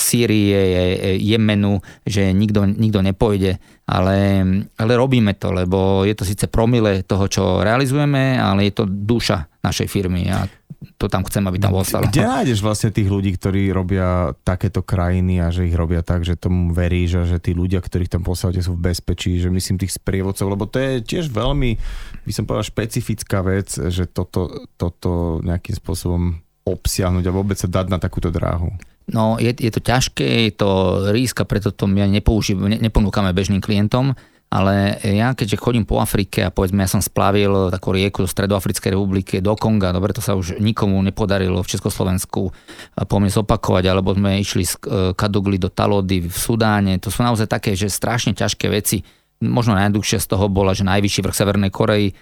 [0.00, 0.60] Sýrie,
[1.20, 4.16] Jemenu, že nikto, nikto nepôjde, ale,
[4.80, 9.44] ale robíme to, lebo je to síce promile toho, čo realizujeme, ale je to duša
[9.60, 10.48] našej firmy a
[10.96, 12.08] to tam chcem, aby tam ostalo.
[12.08, 16.36] Kde nájdeš vlastne tých ľudí, ktorí robia takéto krajiny a že ich robia tak, že
[16.36, 19.96] tomu veríš a že tí ľudia, ktorých tam posielate sú v bezpečí, že myslím tých
[19.96, 21.76] sprievodcov, lebo to je tiež veľmi,
[22.24, 27.86] by som povedal, špecifická vec, že toto, toto nejakým spôsobom obsiahnuť a vôbec sa dať
[27.92, 28.72] na takúto dráhu.
[29.06, 30.70] No je, je to ťažké, je to
[31.14, 34.18] ríska, preto to my nepoužívame, ne, neponúkame bežným klientom,
[34.50, 38.94] ale ja keďže chodím po Afrike a povedzme ja som splavil takú rieku zo Stredoafrickej
[38.94, 42.42] republiky do Konga, dobre to sa už nikomu nepodarilo v Československu
[43.06, 47.22] po mne zopakovať, alebo sme išli z e, Kadugli do Talody v Sudáne, to sú
[47.22, 49.02] naozaj také, že strašne ťažké veci
[49.44, 52.10] možno najdlhšie z toho bola, že najvyšší vrch Severnej Korei.
[52.10, 52.12] E,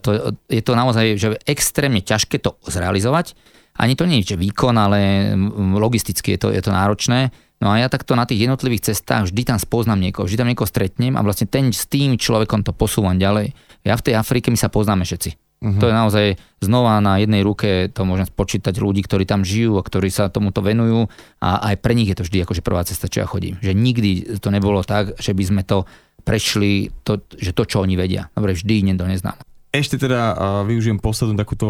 [0.00, 3.36] to, je to naozaj že extrémne ťažké to zrealizovať
[3.76, 5.32] ani to nie je že výkon, ale
[5.76, 7.30] logisticky je to, je to náročné.
[7.60, 10.68] No a ja takto na tých jednotlivých cestách vždy tam spoznám niekoho, vždy tam niekoho
[10.68, 13.56] stretnem a vlastne ten, s tým človekom to posúvam ďalej.
[13.84, 15.30] Ja v tej Afrike my sa poznáme všetci.
[15.56, 15.80] Uh-huh.
[15.80, 16.26] To je naozaj
[16.60, 20.60] znova na jednej ruke, to môžem spočítať ľudí, ktorí tam žijú a ktorí sa tomuto
[20.60, 21.08] venujú
[21.40, 23.56] a aj pre nich je to vždy akože prvá cesta, čo ja chodím.
[23.64, 25.88] Že nikdy to nebolo tak, že by sme to
[26.26, 28.26] prešli, to, že to, čo oni vedia.
[28.34, 29.38] Dobre, vždy niekto neznám.
[29.76, 30.32] Ešte teda
[30.64, 31.68] využijem poslednú takúto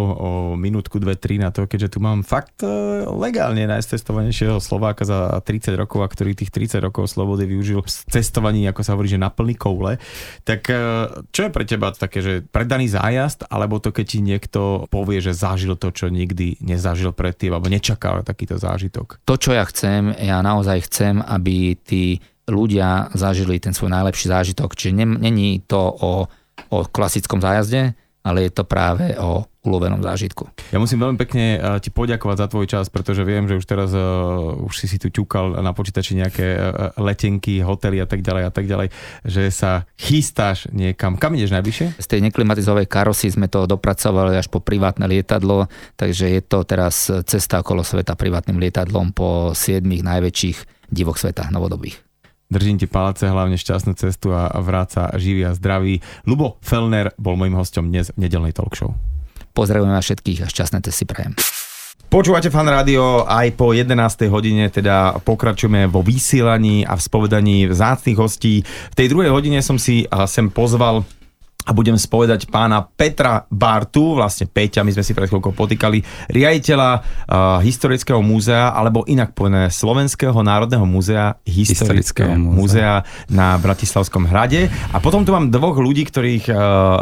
[0.54, 2.68] minútku, dve, tri na to, keďže tu mám fakt e,
[3.02, 8.62] legálne najcestovanejšieho Slováka za 30 rokov, a ktorý tých 30 rokov slobody využil v cestovaní,
[8.70, 9.98] ako sa hovorí, že na plný koule.
[10.46, 10.76] Tak e,
[11.34, 15.34] čo je pre teba také, že predaný zájazd, alebo to, keď ti niekto povie, že
[15.34, 19.18] zažil to, čo nikdy nezažil predtým, alebo nečakal takýto zážitok?
[19.26, 24.74] To, čo ja chcem, ja naozaj chcem, aby tí ľudia zažili ten svoj najlepší zážitok.
[24.78, 26.12] Čiže není to o
[26.70, 27.94] o klasickom zájazde,
[28.26, 30.50] ale je to práve o ulovenom zážitku.
[30.74, 33.94] Ja musím veľmi pekne eh, ti poďakovať za tvoj čas, pretože viem, že už teraz
[33.94, 38.42] uh, už si si tu ťukal na počítači nejaké uh, letenky, hotely a tak ďalej
[38.46, 38.88] a tak ďalej,
[39.26, 41.18] že sa chystáš niekam.
[41.18, 41.98] Kam ideš najbližšie?
[41.98, 47.10] Z tej neklimatizovej karosy sme to dopracovali až po privátne lietadlo, takže je to teraz
[47.26, 52.05] cesta okolo sveta privátnym lietadlom po siedmých najväčších divoch sveta novodobých.
[52.46, 55.98] Držím ti palce, hlavne šťastnú cestu a vráca živý a zdravý.
[56.30, 58.94] Lubo Felner bol môjim hostom dnes v nedelnej talk show.
[59.50, 61.34] Pozdravujem vás všetkých a šťastné cesty prajem.
[62.06, 64.30] Počúvate fan rádio aj po 11.
[64.30, 68.62] hodine, teda pokračujeme vo vysielaní a v spovedaní vzácných hostí.
[68.62, 71.02] V tej druhej hodine som si sem pozval
[71.66, 76.90] a budem spovedať pána Petra Bartu, vlastne Peťa, my sme si pred chvíľkou potýkali, riaditeľa
[76.94, 83.02] uh, Historického múzea, alebo inak povedané Slovenského národného múzea, Historického, múzea.
[83.26, 84.70] na Bratislavskom hrade.
[84.94, 86.56] A potom tu mám dvoch ľudí, ktorých uh,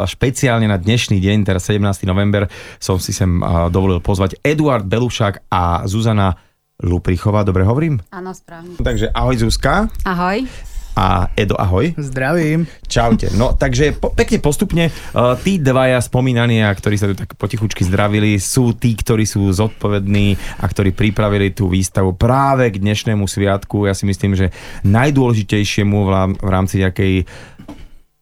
[0.09, 1.85] špeciálne na dnešný deň, teraz 17.
[2.09, 2.49] november,
[2.81, 6.33] som si sem uh, dovolil pozvať Eduard Belušák a Zuzana
[6.81, 8.01] Luprichová, dobre hovorím?
[8.11, 8.75] Áno, správne.
[8.81, 9.87] Takže ahoj Zuzka.
[10.03, 11.91] Ahoj a Edo, ahoj.
[11.99, 12.63] Zdravím.
[12.87, 13.27] Čaute.
[13.35, 17.83] No, takže po, pekne postupne, uh, tí dvaja spomínaní, a ktorí sa tu tak potichučky
[17.83, 23.85] zdravili, sú tí, ktorí sú zodpovední a ktorí pripravili tú výstavu práve k dnešnému sviatku.
[23.85, 24.55] Ja si myslím, že
[24.87, 25.97] najdôležitejšiemu
[26.39, 27.27] v rámci nejakej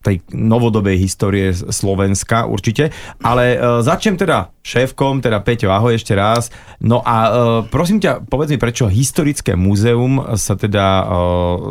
[0.03, 2.91] tej novodobej histórie Slovenska určite.
[3.23, 6.51] Ale uh, začnem teda šéfkom, teda Peťo, ahoj ešte raz.
[6.79, 7.31] No a uh,
[7.67, 11.07] prosím ťa, povedz mi, prečo historické múzeum sa teda uh,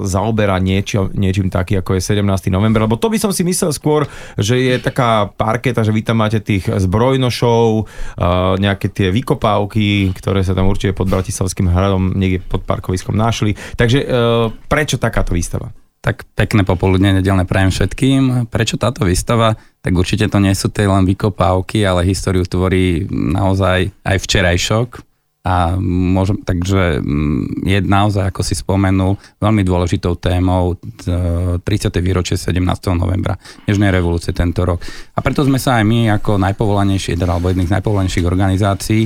[0.05, 2.53] zaoberá niečo, niečím taký, ako je 17.
[2.53, 4.05] november, lebo to by som si myslel skôr,
[4.37, 10.45] že je taká parketa, že vy tam máte tých zbrojnošov, uh, nejaké tie vykopávky, ktoré
[10.45, 13.57] sa tam určite pod Bratislavským hradom niekde pod parkoviskom našli.
[13.77, 15.82] Takže uh, prečo takáto výstava?
[16.02, 18.50] Tak pekné popoludne nedelné prajem všetkým.
[18.50, 19.54] Prečo táto výstava?
[19.86, 24.88] Tak určite to nie sú tie len vykopávky, ale históriu tvorí naozaj aj včerajšok.
[25.42, 31.62] A môžem, takže mm, je naozaj, ako si spomenul, veľmi dôležitou témou 30.
[31.98, 32.62] výročie 17.
[32.94, 33.34] novembra
[33.66, 34.78] Nežnej revolúcie tento rok.
[35.14, 39.02] A preto sme sa aj my ako najpovolanejší, teda, alebo jedných z najpovolanejších organizácií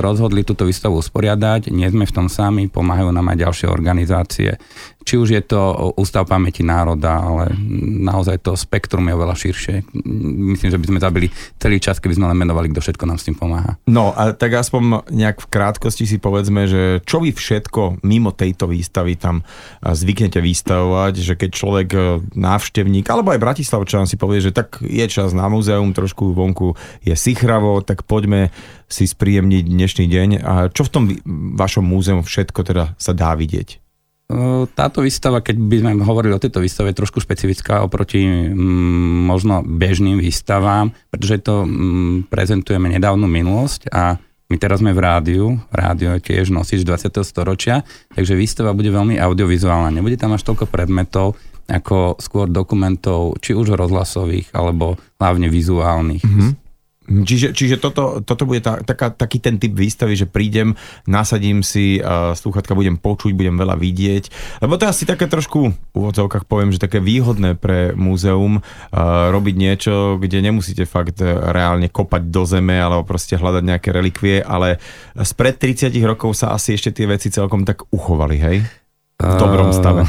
[0.00, 1.72] rozhodli túto výstavu usporiadať.
[1.72, 4.56] Nie sme v tom sami, pomáhajú nám aj ďalšie organizácie.
[5.02, 5.58] Či už je to
[5.98, 7.50] Ústav pamäti národa, ale
[8.06, 9.74] naozaj to spektrum je oveľa širšie.
[10.54, 11.26] Myslím, že by sme zabili
[11.58, 13.74] celý čas, keby sme len menovali, kto všetko nám s tým pomáha.
[13.90, 18.70] No a tak aspoň nejak v krátkosti si povedzme, že čo vy všetko mimo tejto
[18.70, 19.42] výstavy tam
[19.82, 21.98] zvyknete vystavovať, že keď človek e,
[22.38, 27.14] návštevník, alebo aj Bratislavčan si povie, že tak je čas na múzeum, trošku vonku je
[27.18, 28.54] sichravo, tak poďme
[28.92, 30.28] si spríjemniť dnešný deň.
[30.44, 31.04] A čo v tom
[31.56, 33.82] vašom múzeu všetko teda sa dá vidieť?
[34.72, 39.60] Táto výstava, keď by sme hovorili o tejto výstave, je trošku špecifická oproti mm, možno
[39.60, 44.16] bežným výstavám, pretože to mm, prezentujeme nedávnu minulosť a
[44.48, 47.08] my teraz sme v rádiu, rádio je tiež nosič 20.
[47.24, 49.92] storočia, takže výstava bude veľmi audiovizuálna.
[49.92, 51.40] Nebude tam až toľko predmetov,
[51.72, 56.24] ako skôr dokumentov, či už rozhlasových, alebo hlavne vizuálnych.
[56.24, 56.50] Mm-hmm.
[57.02, 60.78] Čiže, čiže toto, toto bude tá, taká, taký ten typ výstavy, že prídem,
[61.10, 64.30] nasadím si uh, slúchatka, budem počuť, budem veľa vidieť.
[64.62, 69.34] Lebo to je asi také trošku, v úvodzovkách poviem, že také výhodné pre múzeum uh,
[69.34, 74.78] robiť niečo, kde nemusíte fakt reálne kopať do zeme alebo proste hľadať nejaké relikvie, ale
[75.18, 78.81] spred 30 rokov sa asi ešte tie veci celkom tak uchovali, hej?
[79.22, 80.02] V dobrom stave.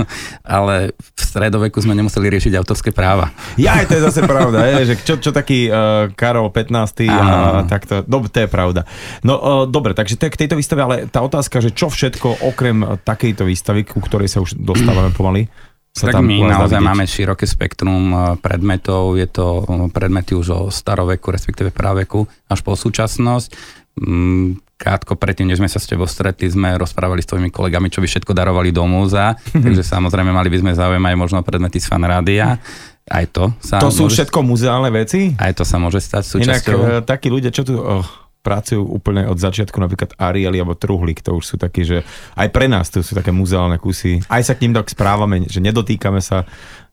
[0.44, 3.32] Ale v stredoveku sme nemuseli riešiť autorské práva.
[3.58, 7.10] Ja, to je zase pravda, je, že čo, čo taký uh, Karol 15.
[7.10, 8.86] a takto, no, to je pravda.
[9.26, 12.46] No uh, dobre, takže to je k tejto výstave, ale tá otázka, že čo všetko
[12.46, 15.50] okrem takejto výstavy, ku ktorej sa už dostávame pomaly,
[15.98, 20.60] sa tak tam my naozaj máme široké spektrum e, predmetov, je to predmety už o
[20.70, 23.50] staroveku, respektíve práveku, až po súčasnosť.
[24.78, 28.06] Krátko predtým, než sme sa s tebou stretli, sme rozprávali s tvojimi kolegami, čo by
[28.06, 29.34] všetko darovali do múzea,
[29.66, 32.62] takže samozrejme mali by sme záujem aj možno predmety z fanrádia.
[33.08, 34.22] Aj to sa To sú môže...
[34.22, 35.34] všetko muzeálne veci?
[35.34, 36.78] Aj to sa môže stať súčasťou.
[36.78, 38.06] Inak takí ľudia, čo tu oh,
[38.46, 42.06] pracujú úplne od začiatku, napríklad Arieli alebo Truhlik, to už sú takí, že
[42.38, 44.22] aj pre nás to sú také muzeálne kusy.
[44.30, 46.46] Aj sa k ním tak správame, že nedotýkame sa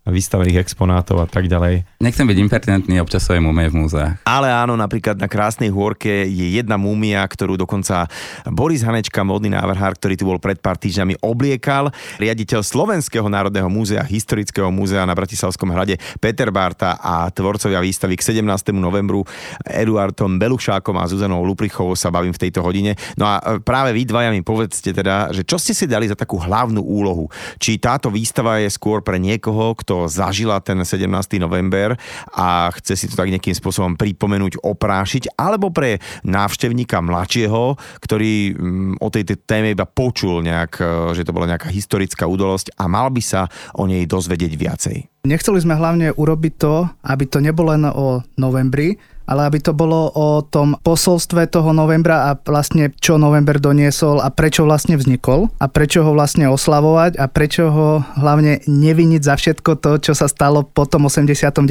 [0.06, 1.82] vystavených exponátov a tak ďalej.
[1.98, 4.22] Nechcem byť impertinentný, občas svoje múmie v múzeách.
[4.22, 8.06] Ale áno, napríklad na Krásnej hôrke je jedna múmia, ktorú dokonca
[8.46, 11.90] Boris Hanečka, modný návrhár, ktorý tu bol pred pár týždňami, obliekal.
[12.22, 18.38] Riaditeľ Slovenského národného múzea, historického múzea na Bratislavskom hrade Peter Barta a tvorcovia výstavy k
[18.38, 18.78] 17.
[18.78, 19.26] novembru
[19.66, 22.94] Eduardom Belušákom a Zuzanou Luprichovou sa bavím v tejto hodine.
[23.18, 26.38] No a práve vy dvaja mi povedzte teda, že čo ste si dali za takú
[26.38, 27.26] hlavnú úlohu?
[27.58, 31.08] Či táto výstava je skôr pre niekoho, kto to zažila ten 17.
[31.40, 31.96] november
[32.36, 38.94] a chce si to tak nejakým spôsobom pripomenúť, oprášiť, alebo pre návštevníka mladšieho, ktorý mm,
[39.00, 43.08] o tejto téme iba počul nejak, e, že to bola nejaká historická udalosť a mal
[43.08, 43.48] by sa
[43.80, 44.98] o nej dozvedieť viacej.
[45.26, 50.10] Nechceli sme hlavne urobiť to, aby to nebolo len o novembri, ale aby to bolo
[50.14, 55.66] o tom posolstve toho novembra a vlastne čo november doniesol a prečo vlastne vznikol a
[55.66, 57.90] prečo ho vlastne oslavovať a prečo ho
[58.22, 61.66] hlavne neviniť za všetko to, čo sa stalo po tom 89.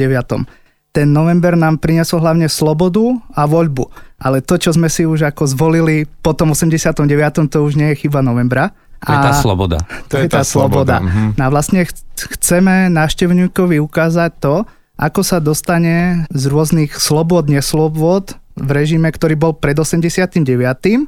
[0.95, 3.03] Ten november nám priniesol hlavne slobodu
[3.35, 7.03] a voľbu, ale to, čo sme si už ako zvolili po tom 89.
[7.51, 8.71] to už nie je chyba novembra.
[9.03, 9.77] To je tá sloboda.
[10.09, 10.97] To, je tá, tá sloboda.
[10.97, 11.11] sloboda.
[11.11, 11.23] Mhm.
[11.35, 11.83] No a vlastne
[12.15, 14.55] chceme návštevníkovi ukázať to,
[14.95, 20.31] ako sa dostane z rôznych slobod, neslobod v režime, ktorý bol pred 89.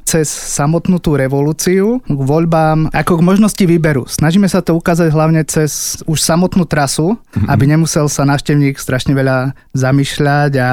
[0.04, 4.04] cez samotnú tú revolúciu k voľbám, ako k možnosti výberu.
[4.04, 7.48] Snažíme sa to ukázať hlavne cez už samotnú trasu, mm-hmm.
[7.48, 10.68] aby nemusel sa návštevník strašne veľa zamýšľať a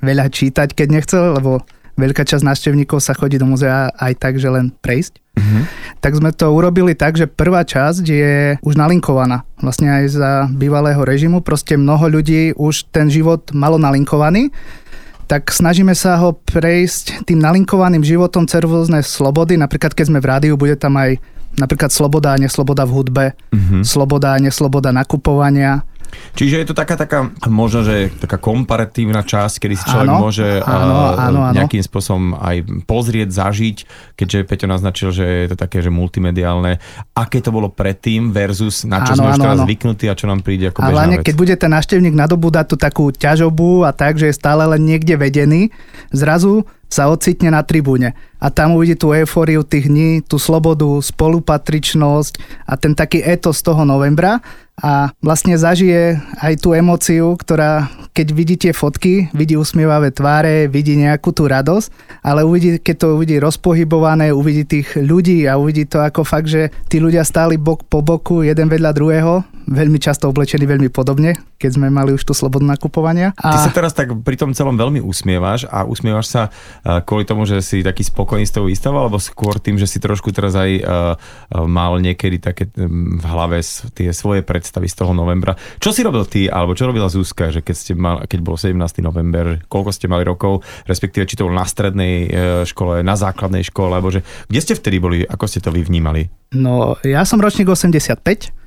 [0.00, 1.60] veľa čítať, keď nechcel, lebo
[1.94, 5.22] veľká časť návštevníkov sa chodí do muzea aj tak, že len prejsť.
[5.34, 5.62] Mm-hmm.
[5.98, 9.42] Tak sme to urobili tak, že prvá časť je už nalinkovaná.
[9.58, 11.42] Vlastne aj za bývalého režimu.
[11.42, 14.54] Proste mnoho ľudí už ten život malo nalinkovaný.
[15.24, 19.56] Tak snažíme sa ho prejsť tým nalinkovaným životom cez rôzne slobody.
[19.56, 21.16] Napríklad keď sme v rádiu, bude tam aj
[21.54, 23.82] napríklad sloboda a nesloboda v hudbe, mm-hmm.
[23.86, 25.86] sloboda a nesloboda nakupovania,
[26.38, 30.46] Čiže je to taká, taká možno, že taká komparatívna časť, kedy si človek áno, môže
[30.62, 31.56] áno, áno, áno.
[31.58, 33.76] nejakým spôsobom aj pozrieť, zažiť,
[34.14, 36.78] keďže Peťo naznačil, že je to také, že multimediálne.
[37.18, 39.66] Aké to bolo predtým versus na čo áno, sme áno, už teraz áno.
[39.66, 43.10] zvyknutí a čo nám príde ako bežná Ale keď bude ten návštevník nadobúdať tú takú
[43.10, 45.74] ťažobu a tak, že je stále len niekde vedený,
[46.14, 48.14] zrazu sa ocitne na tribúne.
[48.38, 52.32] A a tam uvidí tú eufóriu tých dní, tú slobodu, spolupatričnosť
[52.68, 58.56] a ten taký etos toho novembra a vlastne zažije aj tú emóciu, ktorá, keď vidí
[58.58, 64.34] tie fotky, vidí usmievavé tváre, vidí nejakú tú radosť, ale uvidí, keď to uvidí rozpohybované,
[64.34, 68.42] uvidí tých ľudí a uvidí to ako fakt, že tí ľudia stáli bok po boku,
[68.42, 69.34] jeden vedľa druhého,
[69.64, 73.32] veľmi často oblečení veľmi podobne, keď sme mali už tú slobodu nakupovania.
[73.40, 73.56] A...
[73.56, 76.42] Ty sa teraz tak pri tom celom veľmi usmievaš a usmievaš sa
[76.84, 79.96] e, kvôli tomu, že si taký spokojný s tou výstavou, alebo skôr tým, že si
[80.02, 81.16] trošku teraz aj uh,
[81.64, 83.64] mal niekedy také v hlave
[83.96, 85.52] tie svoje predstavy z toho novembra.
[85.76, 89.04] Čo si robil ty, alebo čo robila Zuzka, že keď, ste mal, keď bol 17.
[89.04, 92.32] november, koľko ste mali rokov, respektíve či to bol na strednej
[92.64, 96.32] škole, na základnej škole, alebo že kde ste vtedy boli, ako ste to vy vnímali?
[96.56, 98.64] No, ja som ročník 85,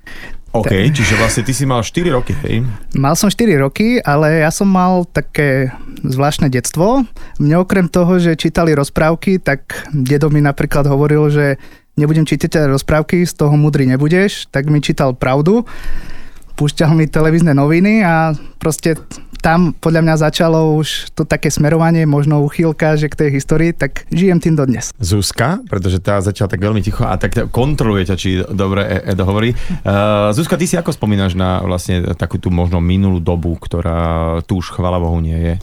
[0.54, 0.94] OK, tak.
[0.94, 2.62] čiže vlastne ty si mal 4 roky, hej?
[2.94, 5.74] Mal som 4 roky, ale ja som mal také
[6.06, 7.04] zvláštne detstvo.
[7.42, 11.46] Mne okrem toho, že čítali rozprávky, tak dedo mi napríklad hovoril, že
[11.98, 15.66] nebudem čítať rozprávky, z toho mudrý nebudeš, tak mi čítal pravdu
[16.58, 18.98] púšťal mi televízne noviny a proste
[19.38, 24.10] tam podľa mňa začalo už to také smerovanie, možno uchýlka, že k tej histórii, tak
[24.10, 24.90] žijem tým dodnes.
[24.98, 29.54] Zuzka, pretože tá začala tak veľmi ticho a tak kontroluje ťa, či dobre Edo hovorí.
[29.86, 34.58] Uh, Zuzka, ty si ako spomínaš na vlastne takú tú možno minulú dobu, ktorá tu
[34.58, 35.56] už chvala Bohu nie je?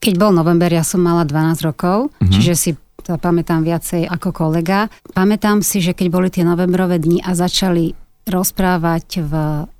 [0.00, 2.32] Keď bol november, ja som mala 12 rokov, uh-huh.
[2.32, 2.70] čiže si
[3.04, 4.88] to pamätám viacej ako kolega.
[5.12, 7.92] Pamätám si, že keď boli tie novembrové dni a začali
[8.24, 9.32] rozprávať v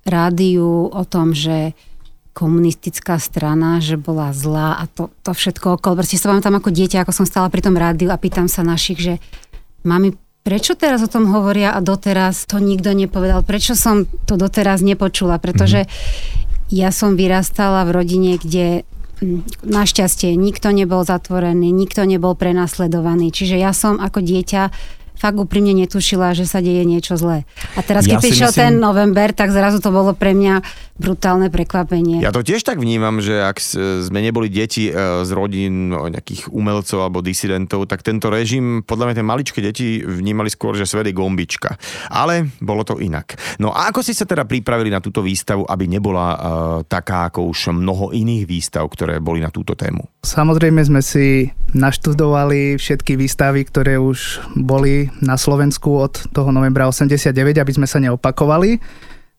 [0.04, 1.72] rádiu o tom, že
[2.36, 6.02] komunistická strana, že bola zlá a to, to všetko okolo.
[6.02, 9.00] Proste sa pamätám ako dieťa, ako som stala pri tom rádiu a pýtam sa našich,
[9.00, 9.14] že
[9.86, 13.46] mami, prečo teraz o tom hovoria a doteraz to nikto nepovedal?
[13.46, 15.38] Prečo som to doteraz nepočula?
[15.40, 16.74] Pretože mm-hmm.
[16.74, 18.82] ja som vyrastala v rodine, kde
[19.62, 23.30] našťastie nikto nebol zatvorený, nikto nebol prenasledovaný.
[23.30, 24.62] Čiže ja som ako dieťa
[25.14, 27.46] fakt úprimne netušila, že sa deje niečo zlé.
[27.78, 28.62] A teraz, keď ja prišiel myslím...
[28.66, 30.60] ten november, tak zrazu to bolo pre mňa
[30.94, 32.22] brutálne prekvapenie.
[32.22, 33.58] Ja to tiež tak vnímam, že ak
[34.06, 39.10] sme neboli deti e, z rodín no, nejakých umelcov alebo disidentov, tak tento režim, podľa
[39.10, 41.74] mňa tie maličké deti vnímali skôr, že svet je gombička.
[42.14, 43.34] Ale bolo to inak.
[43.58, 46.38] No a ako ste sa teda pripravili na túto výstavu, aby nebola uh,
[46.86, 50.06] taká ako už mnoho iných výstav, ktoré boli na túto tému?
[50.22, 57.32] Samozrejme sme si naštudovali všetky výstavy, ktoré už boli na Slovensku od toho novembra 89,
[57.34, 58.78] aby sme sa neopakovali.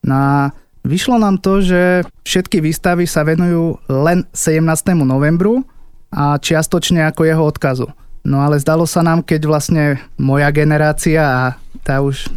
[0.06, 0.54] Na
[0.86, 4.62] Vyšlo nám to, že všetky výstavy sa venujú len 17.
[5.01, 5.65] novembru
[6.13, 7.89] a čiastočne ako jeho odkazu.
[8.21, 11.43] No ale zdalo sa nám, keď vlastne moja generácia a
[11.82, 12.30] tá už,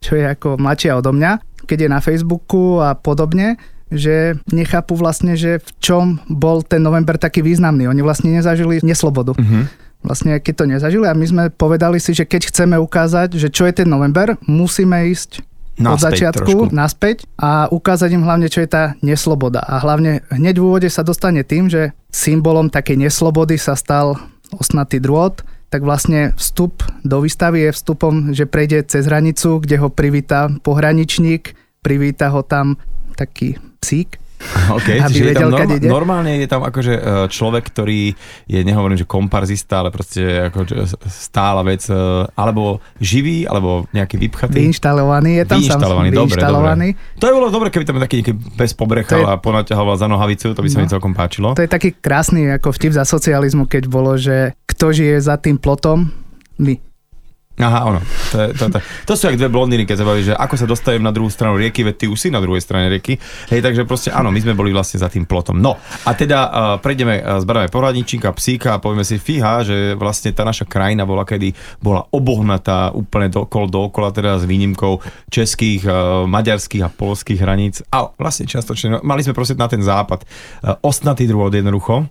[0.00, 3.60] čo je ako mladšia odo mňa, keď je na Facebooku a podobne,
[3.92, 7.84] že nechápu vlastne, že v čom bol ten november taký významný.
[7.84, 9.36] Oni vlastne nezažili neslobodu.
[9.36, 9.68] Uh-huh.
[10.00, 13.68] Vlastne keď to nezažili a my sme povedali si, že keď chceme ukázať, že čo
[13.68, 15.44] je ten november, musíme ísť
[15.80, 16.76] naspäť od začiatku trošku.
[16.76, 19.64] naspäť a ukázať im hlavne, čo je tá nesloboda.
[19.64, 24.20] A hlavne hneď v úvode sa dostane tým, že symbolom takej neslobody sa stal
[24.52, 29.88] osnatý drôt, tak vlastne vstup do výstavy je vstupom, že prejde cez hranicu, kde ho
[29.88, 32.76] privíta pohraničník, privíta ho tam
[33.14, 34.19] taký psík,
[34.80, 38.14] Okay, aby vedel, je tam norma- normálne je tam akože e, človek, ktorý
[38.46, 40.64] je, nehovorím, že komparzista, ale proste ako
[41.10, 41.94] stála vec, e,
[42.32, 44.62] alebo živý, alebo nejaký vypchatý.
[44.62, 46.88] Vyinštalovaný je tam Vyinštalovaný, sam, dobre, vyinštalovaný.
[46.94, 47.18] dobre.
[47.20, 50.54] To je bolo dobre, keby tam taký nejaký bez pobrechal je, a ponaťahoval za nohavicu,
[50.54, 51.52] to by sa no, mi celkom páčilo.
[51.58, 55.58] To je taký krásny ako vtip za socializmu, keď bolo, že kto žije za tým
[55.60, 56.08] plotom?
[56.60, 56.89] My.
[57.60, 58.00] Aha, ono.
[58.32, 60.66] To, je, to, to, to sú jak dve blondiny, keď sa baví, že ako sa
[60.66, 63.20] dostajem na druhú stranu rieky, veď ty už si na druhej strane rieky.
[63.52, 65.60] Hej, takže proste áno, my sme boli vlastne za tým plotom.
[65.60, 65.76] No
[66.08, 70.42] a teda uh, prejdeme, uh, zberáme poradničníka, psíka a povieme si, fíha, že vlastne tá
[70.42, 71.52] naša krajina bola kedy
[71.84, 77.84] bola obohnatá úplne dokol, dookola, teda s výnimkou českých, uh, maďarských a polských hraníc.
[77.92, 82.08] A vlastne častočne, no, mali sme proste na ten západ uh, ostnatý druhod jednoducho,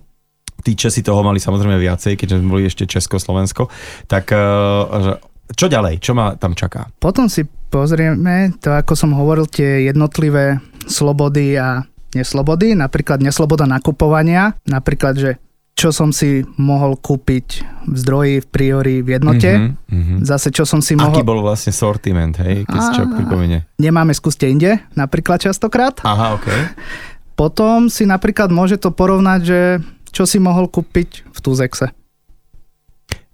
[0.60, 3.72] tí Česi toho mali samozrejme viacej, keďže sme boli ešte Československo,
[4.04, 5.16] tak uh,
[5.54, 6.02] čo ďalej?
[6.02, 6.90] Čo ma tam čaká?
[6.98, 14.58] Potom si pozrieme to, ako som hovoril, tie jednotlivé slobody a neslobody, napríklad nesloboda nakupovania,
[14.66, 15.30] napríklad, že
[15.78, 17.46] čo som si mohol kúpiť
[17.88, 19.48] v zdroji, v priori, v jednote.
[19.48, 20.18] Mm-hmm, mm-hmm.
[20.28, 21.16] Zase, čo som si mohol...
[21.16, 22.68] Aký bol vlastne sortiment, hej?
[22.68, 23.64] Keď si čo pripomenie.
[23.80, 25.96] Nemáme skúste inde, napríklad častokrát.
[26.04, 26.48] Aha, OK.
[27.32, 29.60] Potom si napríklad môže to porovnať, že
[30.12, 31.96] čo si mohol kúpiť v Tuzexe.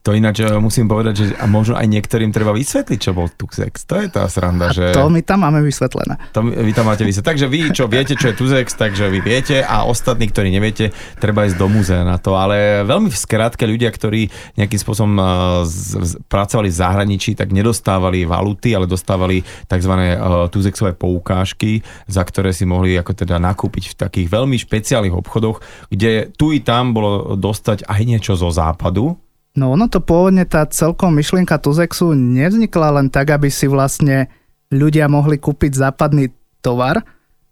[0.07, 3.91] To ináč e, musím povedať, že a možno aj niektorým treba vysvetliť, čo bol Tuzex.
[3.91, 4.95] To je tá sranda, A že...
[4.95, 6.15] to my tam máme vysvetlené.
[6.31, 7.27] To vy tam máte vysvetliť.
[7.27, 11.43] Takže vy, čo viete, čo je Tuzex, takže vy viete a ostatní, ktorí neviete, treba
[11.43, 12.39] ísť do múzea na to.
[12.39, 15.25] Ale veľmi v skratke ľudia, ktorí nejakým spôsobom e,
[15.67, 19.91] z, z, pracovali v zahraničí, tak nedostávali valuty, ale dostávali tzv.
[19.97, 25.59] Uh, Tuzexové poukážky, za ktoré si mohli ako teda nakúpiť v takých veľmi špeciálnych obchodoch,
[25.91, 29.19] kde tu i tam bolo dostať aj niečo zo západu,
[29.57, 34.29] No ono to pôvodne, tá celkom myšlienka Tuzexu nevznikla len tak, aby si vlastne
[34.69, 36.29] ľudia mohli kúpiť západný
[36.61, 37.01] tovar,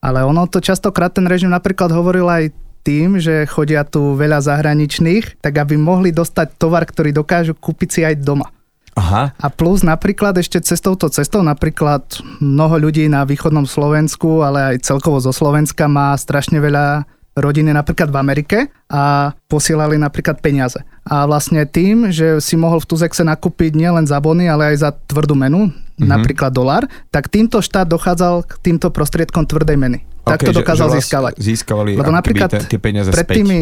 [0.05, 2.53] ale ono to častokrát ten režim napríklad hovoril aj
[2.85, 8.01] tým, že chodia tu veľa zahraničných, tak aby mohli dostať tovar, ktorý dokážu kúpiť si
[8.05, 8.53] aj doma.
[8.95, 9.35] Aha.
[9.35, 12.05] A plus napríklad ešte cez touto cestou, napríklad
[12.39, 18.15] mnoho ľudí na východnom Slovensku, ale aj celkovo zo Slovenska má strašne veľa rodiny napríklad
[18.15, 20.81] v Amerike a posielali napríklad peniaze.
[21.03, 24.91] A vlastne tým, že si mohol v Tuzexe nakúpiť nielen za bony, ale aj za
[24.95, 26.07] tvrdú menu, mm-hmm.
[26.07, 29.99] napríklad dolar, tak týmto štát dochádzal k týmto prostriedkom tvrdej meny.
[30.25, 31.33] Tak to dokázal že, že získavať.
[31.37, 33.37] Získavali Lebo napríklad tie peniaze pred späť.
[33.43, 33.59] tými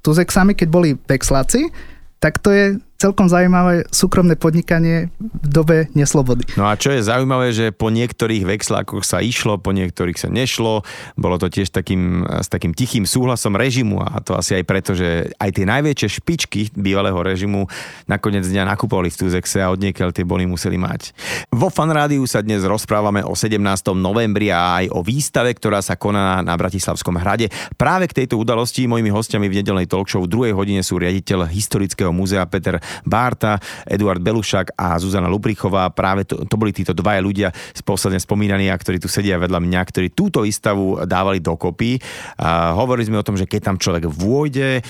[0.00, 1.68] Tuzexami, keď boli vexláci,
[2.22, 6.48] tak to je celkom zaujímavé súkromné podnikanie v dobe neslobody.
[6.56, 10.82] No a čo je zaujímavé, že po niektorých vexlákoch sa išlo, po niektorých sa nešlo.
[11.14, 15.30] Bolo to tiež takým, s takým tichým súhlasom režimu a to asi aj preto, že
[15.36, 17.68] aj tie najväčšie špičky bývalého režimu
[18.08, 21.12] nakoniec dňa nakupovali v Tuzexe a odniekiaľ tie bony museli mať.
[21.52, 23.60] Vo Fanrádiu sa dnes rozprávame o 17.
[23.92, 27.52] novembri a aj o výstave, ktorá sa koná na Bratislavskom hrade.
[27.76, 32.14] Práve k tejto udalosti mojimi hostiami v nedelnej talk v druhej hodine sú riaditeľ Historického
[32.14, 35.90] múzea Peter Bárta, Eduard Belušak a Zuzana Lubrichová.
[35.92, 37.48] Práve to, to boli títo dvaja ľudia
[37.86, 42.00] posledne spomínaní, a ktorí tu sedia vedľa mňa, ktorí túto výstavu dávali dokopy.
[42.42, 44.82] A hovorili sme o tom, že keď tam človek vôjde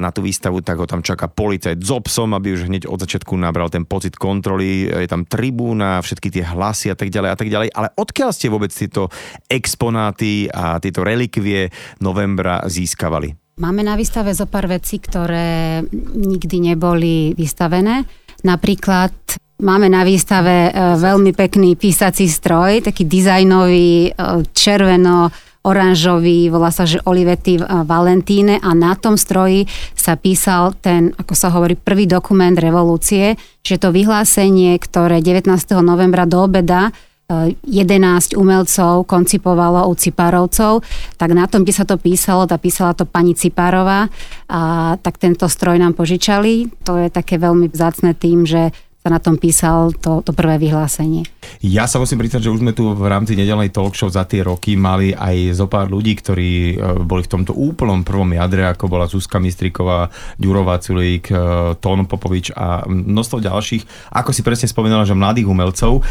[0.00, 3.32] na tú výstavu, tak ho tam čaká policajt s obsom, aby už hneď od začiatku
[3.38, 4.90] nabral ten pocit kontroly.
[4.90, 7.68] Je tam tribúna, všetky tie hlasy a tak ďalej a tak ďalej.
[7.72, 9.08] Ale odkiaľ ste vôbec tieto
[9.48, 11.70] exponáty a tieto relikvie
[12.02, 13.45] novembra získavali?
[13.56, 15.80] Máme na výstave zo pár vecí, ktoré
[16.12, 18.04] nikdy neboli vystavené.
[18.44, 19.16] Napríklad
[19.64, 25.32] máme na výstave e, veľmi pekný písací stroj, taký dizajnový, e, červeno
[25.64, 29.64] oranžový, volá sa, že Olivetti Valentíne a na tom stroji
[29.96, 35.48] sa písal ten, ako sa hovorí, prvý dokument revolúcie, že to vyhlásenie, ktoré 19.
[35.80, 36.92] novembra do obeda
[37.26, 40.86] 11 umelcov koncipovalo u Cipárovcov,
[41.18, 44.06] tak na tom, kde sa to písalo, tá písala to pani Cipárová,
[44.46, 46.70] a tak tento stroj nám požičali.
[46.86, 48.70] To je také veľmi vzácne tým, že
[49.06, 51.22] sa na tom písal to, to prvé vyhlásenie.
[51.62, 54.42] Ja sa musím priznať, že už sme tu v rámci nedelnej talk show za tie
[54.42, 58.90] roky mali aj zo pár ľudí, ktorí e, boli v tomto úplnom prvom jadre, ako
[58.90, 60.10] bola Zuzka Mistriková,
[60.42, 61.38] Ďurová Culík, e,
[61.78, 66.02] Tón Popovič a množstvo ďalších, ako si presne spomínala, že mladých umelcov.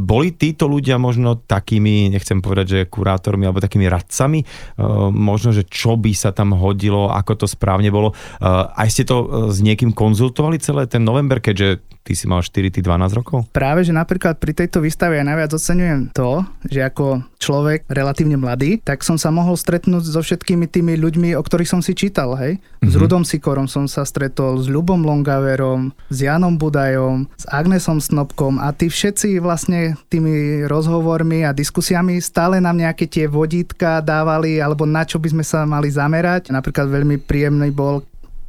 [0.00, 4.46] Boli títo ľudia možno takými, nechcem povedať, že kurátormi alebo takými radcami, e,
[5.12, 8.16] možno, že čo by sa tam hodilo, ako to správne bolo.
[8.40, 12.80] Aj ste to s niekým konzultovali celé ten november, keďže ty si mal 4, ty
[12.82, 13.46] 12 rokov?
[13.54, 18.82] Práve, že napríklad pri tejto výstave ja najviac oceňujem to, že ako človek relatívne mladý,
[18.82, 22.58] tak som sa mohol stretnúť so všetkými tými ľuďmi, o ktorých som si čítal, hej.
[22.58, 22.90] Mm-hmm.
[22.90, 28.58] S Rudom Sikorom som sa stretol, s Ľubom Longaverom, s Janom Budajom, s Agnesom Snobkom
[28.58, 34.86] a tí všetci vlastne tými rozhovormi a diskusiami stále nám nejaké tie vodítka dávali, alebo
[34.86, 36.50] na čo by sme sa mali zamerať.
[36.50, 38.02] Napríklad veľmi príjemný bol,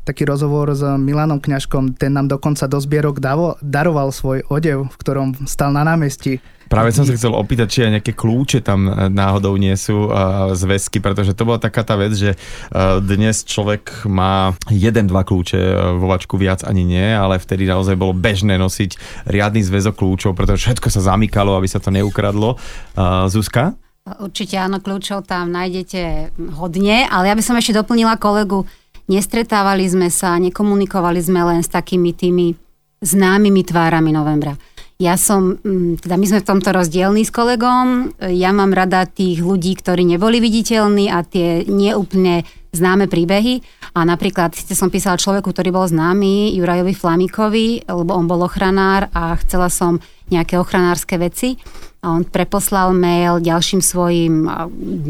[0.04, 4.96] taký rozhovor s Milanom Kňažkom, ten nám dokonca do zbierok davo, daroval svoj odev, v
[5.00, 6.44] ktorom stal na námestí.
[6.72, 10.58] Práve som sa chcel opýtať, či aj nejaké kľúče tam e, náhodou nie sú uh,
[10.58, 15.60] zväzky, pretože to bola taká tá vec, že uh, dnes človek má jeden, dva kľúče,
[15.60, 18.98] uh, vo vačku viac ani nie, ale vtedy naozaj bolo bežné nosiť
[19.30, 22.58] riadny zväzok kľúčov, pretože všetko sa zamykalo, aby sa to neukradlo.
[22.98, 23.78] Uh, Zuzka?
[24.04, 28.66] Určite áno, kľúčov tam nájdete hodne, ale ja by som ešte doplnila kolegu
[29.12, 32.56] Nestretávali sme sa, nekomunikovali sme len s takými tými
[33.04, 34.56] známymi tvárami novembra.
[35.02, 39.44] Ja som, mm, teda my sme v tomto rozdielní s kolegom, ja mám rada tých
[39.44, 43.60] ľudí, ktorí neboli viditeľní a tie neúplne známe príbehy.
[43.94, 49.12] A napríklad, ste som písala človeku, ktorý bol známy, Jurajovi Flamikovi, lebo on bol ochranár
[49.14, 50.02] a chcela som
[50.32, 51.60] nejaké ochranárske veci.
[52.04, 54.44] A on preposlal mail ďalším svojim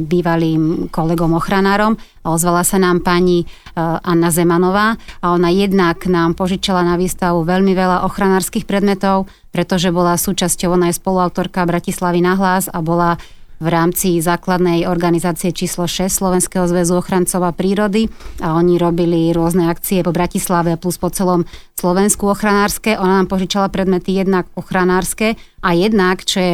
[0.06, 6.86] bývalým kolegom ochranárom a ozvala sa nám pani Anna Zemanová a ona jednak nám požičala
[6.86, 12.70] na výstavu veľmi veľa ochranárskych predmetov, pretože bola súčasťou, ona je spoluautorka Bratislavy na hlas
[12.70, 13.18] a bola
[13.62, 18.10] v rámci základnej organizácie číslo 6 Slovenského zväzu ochrancov a prírody
[18.42, 21.46] a oni robili rôzne akcie po Bratislave plus po celom
[21.78, 22.98] Slovensku ochranárske.
[22.98, 26.54] Ona nám požičala predmety jednak ochranárske a jednak, čo je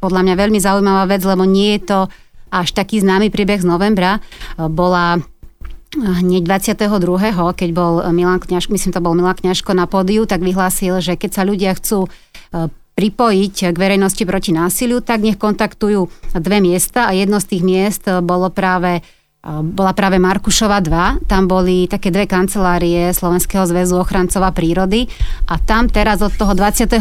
[0.00, 1.98] podľa mňa veľmi zaujímavá vec, lebo nie je to
[2.50, 4.18] až taký známy príbeh z novembra,
[4.58, 5.22] bola
[5.94, 6.86] hneď 22.,
[7.54, 11.30] keď bol Milan Kňažko, myslím to bol Milan Kňažko na pódiu, tak vyhlásil, že keď
[11.30, 12.10] sa ľudia chcú
[12.94, 18.04] pripojiť k verejnosti proti násiliu, tak nech kontaktujú dve miesta a jedno z tých miest
[18.22, 19.00] bolo práve
[19.48, 25.08] bola práve Markušova 2, tam boli také dve kancelárie Slovenského zväzu ochrancova prírody
[25.48, 27.00] a tam teraz od toho 22.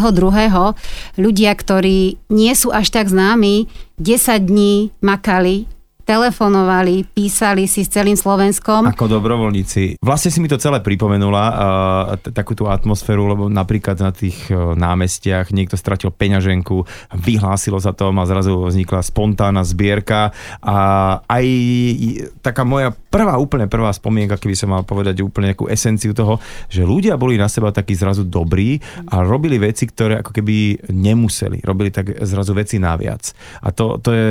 [1.19, 3.67] ľudia, ktorí nie sú až tak známi,
[3.99, 5.67] 10 dní makali
[6.09, 8.89] telefonovali, písali si s celým Slovenskom.
[8.89, 10.01] Ako dobrovoľníci.
[10.01, 11.53] Vlastne si mi to celé pripomenula, uh,
[12.33, 16.81] takú tú atmosféru, lebo napríklad na tých uh, námestiach niekto stratil peňaženku,
[17.13, 20.33] vyhlásilo sa to a zrazu vznikla spontánna zbierka
[20.65, 20.77] a
[21.29, 21.45] aj
[22.41, 26.37] taká moja prvá, úplne prvá spomienka, keby som mal povedať úplne nejakú esenciu toho,
[26.69, 28.77] že ľudia boli na seba takí zrazu dobrí
[29.09, 31.65] a robili veci, ktoré ako keby nemuseli.
[31.65, 33.33] Robili tak zrazu veci naviac.
[33.65, 34.27] A to, to je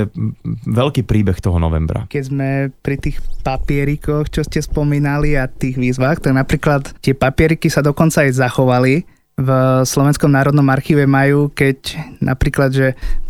[0.65, 2.07] veľký príbeh toho novembra.
[2.07, 7.67] Keď sme pri tých papierikoch, čo ste spomínali a tých výzvach, tak napríklad tie papieriky
[7.67, 9.03] sa dokonca aj zachovali.
[9.39, 9.49] V
[9.87, 12.87] Slovenskom národnom archíve majú, keď napríklad, že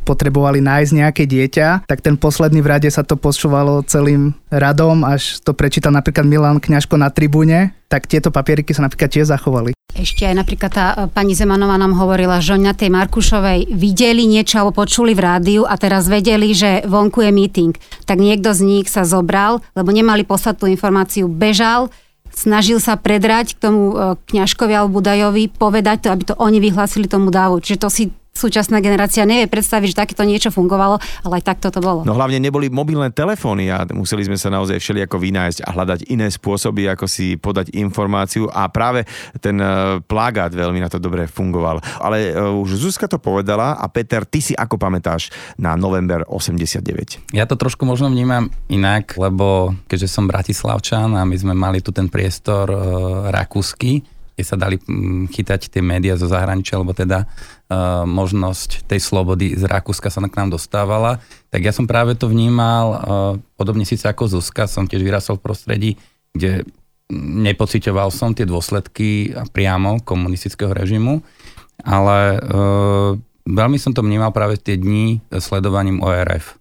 [0.09, 5.37] potrebovali nájsť nejaké dieťa, tak ten posledný v rade sa to posúvalo celým radom, až
[5.45, 9.77] to prečítal napríklad Milan Kňažko na tribúne, tak tieto papieriky sa napríklad tiež zachovali.
[9.93, 14.61] Ešte aj napríklad tá e, pani Zemanová nám hovorila, že na tej Markušovej videli niečo
[14.61, 17.73] alebo počuli v rádiu a teraz vedeli, že vonku je meeting.
[18.05, 21.89] Tak niekto z nich sa zobral, lebo nemali podstatnú informáciu, bežal,
[22.29, 23.95] snažil sa predrať k tomu e,
[24.29, 27.57] kňažkovi alebo Budajovi, povedať to, aby to oni vyhlásili tomu dávu.
[27.57, 28.03] Čiže to si
[28.39, 30.95] súčasná generácia nevie predstaviť, že takéto niečo fungovalo,
[31.27, 32.07] ale aj tak toto bolo.
[32.07, 36.31] No hlavne neboli mobilné telefóny a museli sme sa naozaj všelijako vynájsť a hľadať iné
[36.31, 39.03] spôsoby, ako si podať informáciu a práve
[39.43, 41.83] ten e, plagát veľmi na to dobre fungoval.
[41.99, 47.35] Ale e, už Zuzka to povedala a Peter, ty si ako pamätáš na november 89?
[47.35, 51.91] Ja to trošku možno vnímam inak, lebo keďže som Bratislavčan a my sme mali tu
[51.91, 52.77] ten priestor e,
[53.33, 59.03] rakúsky, kde sa dali mm, chytať tie médiá zo zahraničia, alebo teda uh, možnosť tej
[59.03, 61.19] slobody z Rakúska sa k nám dostávala,
[61.51, 62.99] tak ja som práve to vnímal, uh,
[63.59, 65.89] podobne síce ako Zuzka, som tiež vyrasol v prostredí,
[66.31, 66.63] kde
[67.11, 71.19] nepocitoval som tie dôsledky priamo komunistického režimu,
[71.83, 73.11] ale uh,
[73.43, 76.55] veľmi som to vnímal práve tie dni sledovaním ORF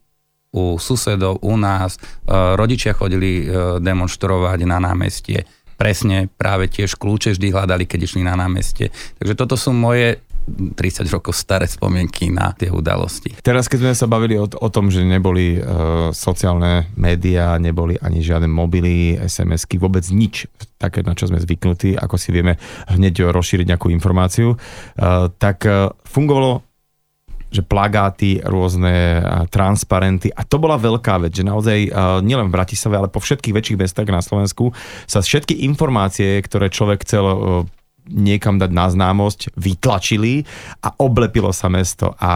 [0.49, 2.01] u susedov, u nás.
[2.25, 3.45] Rodičia chodili
[3.85, 5.45] demonstrovať na námestie
[5.79, 8.91] presne práve tiež kľúče vždy hľadali, keď išli na námestie.
[9.23, 10.19] Takže toto sú moje
[10.49, 13.37] 30 rokov staré spomienky na tie udalosti.
[13.45, 18.25] Teraz, keď sme sa bavili o, o tom, že neboli uh, sociálne médiá, neboli ani
[18.25, 20.49] žiadne mobily, SMS-ky, vôbec nič
[20.81, 22.57] také, na čo sme zvyknutí, ako si vieme
[22.89, 26.68] hneď rozšíriť nejakú informáciu, uh, tak uh, fungovalo
[27.49, 30.29] že plagáty, rôzne transparenty.
[30.35, 31.89] A to bola veľká vec, že naozaj
[32.21, 34.77] nielen v Bratislave, ale po všetkých väčších mestách na Slovensku
[35.09, 37.25] sa všetky informácie, ktoré človek chcel
[38.09, 40.43] niekam dať na známosť, vytlačili
[40.83, 42.17] a oblepilo sa mesto.
[42.19, 42.33] A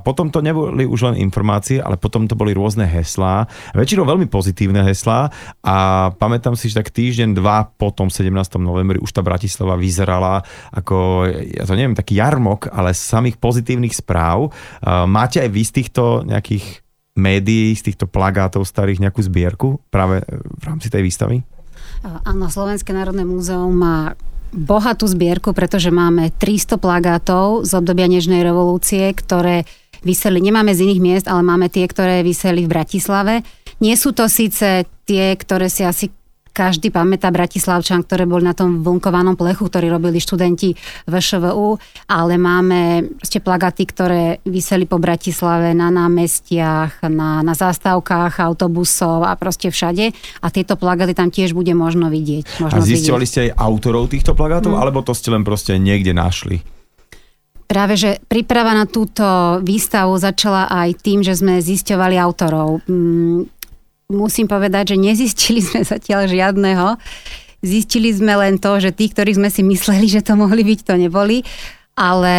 [0.00, 4.86] potom to neboli už len informácie, ale potom to boli rôzne heslá, väčšinou veľmi pozitívne
[4.86, 5.28] heslá
[5.66, 5.76] a
[6.14, 8.30] pamätám si, že tak týždeň, dva po tom 17.
[8.62, 14.54] novembri už tá Bratislava vyzerala ako, ja to neviem, taký jarmok, ale samých pozitívnych správ.
[14.86, 16.82] Máte aj vy z týchto nejakých
[17.16, 21.40] médií, z týchto plagátov starých nejakú zbierku práve v rámci tej výstavy?
[22.04, 24.12] Áno, Slovenské národné múzeum má
[24.54, 29.66] bohatú zbierku, pretože máme 300 plagátov z obdobia Nežnej revolúcie, ktoré
[30.06, 33.34] vyseli, nemáme z iných miest, ale máme tie, ktoré vyseli v Bratislave.
[33.82, 36.12] Nie sú to síce tie, ktoré si asi
[36.56, 40.72] každý pamätá Bratislavčan, ktoré boli na tom vlnkovanom plechu, ktorý robili študenti
[41.04, 41.76] VŠVU,
[42.08, 49.36] ale máme ešte plagaty, ktoré vyseli po Bratislave na námestiach, na, na zástavkách autobusov a
[49.36, 50.16] proste všade.
[50.40, 52.64] A tieto plagaty tam tiež bude možno vidieť.
[52.64, 54.80] Možno a zistovali ste aj autorov týchto plagátov, hmm.
[54.80, 56.64] alebo to ste len proste niekde našli?
[57.66, 59.26] Práve, že príprava na túto
[59.58, 62.86] výstavu začala aj tým, že sme zisťovali autorov.
[64.06, 66.94] Musím povedať, že nezistili sme zatiaľ žiadneho.
[67.58, 70.94] Zistili sme len to, že tí, ktorí sme si mysleli, že to mohli byť, to
[70.94, 71.42] neboli.
[71.98, 72.36] Ale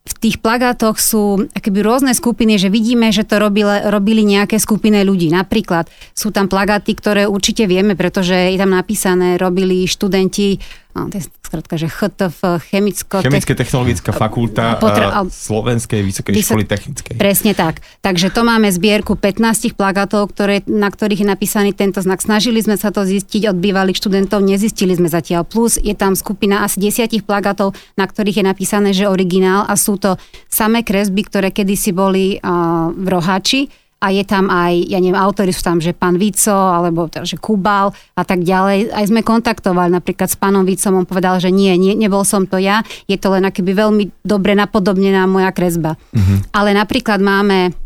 [0.00, 5.04] v tých plagátoch sú akoby rôzne skupiny, že vidíme, že to robili, robili nejaké skupiny
[5.04, 5.28] ľudí.
[5.28, 10.56] Napríklad sú tam plagáty, ktoré určite vieme, pretože je tam napísané, robili študenti
[10.94, 13.22] no, to je skrátka, že HTF, chemicko...
[13.26, 17.14] Chemické technologická fakulta Potre- a Slovenskej vysokej Vysok- školy technickej.
[17.18, 17.82] Presne tak.
[18.02, 22.22] Takže to máme zbierku 15 plagátov, ktoré, na ktorých je napísaný tento znak.
[22.22, 25.42] Snažili sme sa to zistiť od bývalých študentov, nezistili sme zatiaľ.
[25.42, 29.98] Plus je tam skupina asi 10 plagátov, na ktorých je napísané, že originál a sú
[29.98, 30.14] to
[30.46, 33.66] samé kresby, ktoré kedysi boli uh, v roháči
[34.00, 37.36] a je tam aj, ja neviem, autori sú tam, že pán Vico, alebo teda, že
[37.36, 38.96] Kubal a tak ďalej.
[38.96, 42.56] Aj sme kontaktovali napríklad s pánom Vicom, on povedal, že nie, nie, nebol som to
[42.56, 46.00] ja, je to len akoby veľmi dobre napodobnená moja kresba.
[46.16, 46.48] Mm-hmm.
[46.56, 47.76] Ale napríklad máme,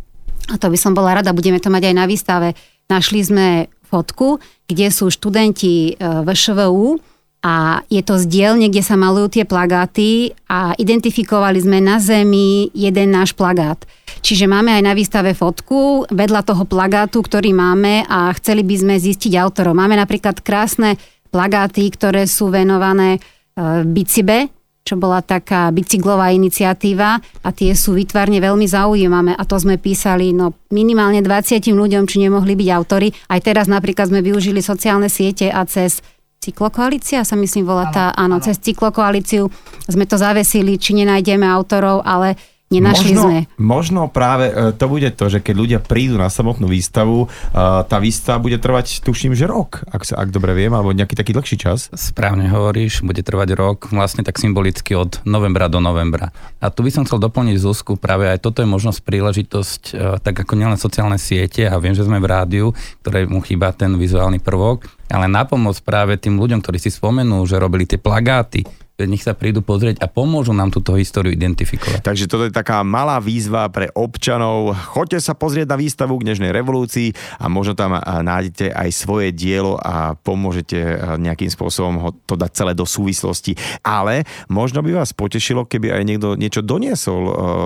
[0.47, 2.49] a to by som bola rada, budeme to mať aj na výstave,
[2.87, 3.47] našli sme
[3.91, 4.39] fotku,
[4.71, 7.14] kde sú študenti e, VŠVU,
[7.45, 12.73] a je to z dielne, kde sa malujú tie plagáty a identifikovali sme na zemi
[12.73, 13.85] jeden náš plagát.
[14.25, 18.95] Čiže máme aj na výstave fotku vedľa toho plagátu, ktorý máme a chceli by sme
[18.97, 19.77] zistiť autorov.
[19.77, 20.97] Máme napríklad krásne
[21.29, 24.49] plagáty, ktoré sú venované e, Bicibe,
[24.85, 30.37] čo bola taká bicyklová iniciatíva a tie sú vytvarne veľmi zaujímavé a to sme písali
[30.37, 33.09] no, minimálne 20 ľuďom, či nemohli byť autory.
[33.33, 36.05] Aj teraz napríklad sme využili sociálne siete a cez
[36.45, 37.25] cyklokoalícia?
[37.25, 39.49] Sa myslím volá tá, áno, áno, cez cyklokoalíciu
[39.89, 42.37] sme to zavesili, či nenájdeme autorov, ale
[42.81, 43.39] Nenašli možno, sme.
[43.61, 47.97] Možno práve e, to bude to, že keď ľudia prídu na samotnú výstavu, e, tá
[48.01, 51.57] výstava bude trvať, tuším, že rok, ak, sa, ak dobre viem, alebo nejaký taký dlhší
[51.61, 51.93] čas.
[51.95, 56.35] Správne hovoríš, bude trvať rok, vlastne tak symbolicky od novembra do novembra.
[56.59, 60.35] A tu by som chcel doplniť Zuzku, práve aj toto je možnosť, príležitosť, e, tak
[60.35, 62.67] ako nielen sociálne siete, a viem, že sme v rádiu,
[63.03, 67.61] ktoré mu chýba ten vizuálny prvok, ale pomoc práve tým ľuďom, ktorí si spomenú, že
[67.61, 68.65] robili tie plagáty,
[68.95, 71.99] nech sa prídu pozrieť a pomôžu nám túto históriu identifikovať.
[72.07, 74.71] Takže toto je taká malá výzva pre občanov.
[74.95, 77.11] Choďte sa pozrieť na výstavu k dnešnej revolúcii
[77.43, 80.79] a možno tam nájdete aj svoje dielo a pomôžete
[81.19, 83.59] nejakým spôsobom ho to dať celé do súvislosti.
[83.83, 87.23] Ale možno by vás potešilo, keby aj niekto niečo doniesol,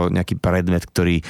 [0.09, 1.20] nejaký predmet, ktorý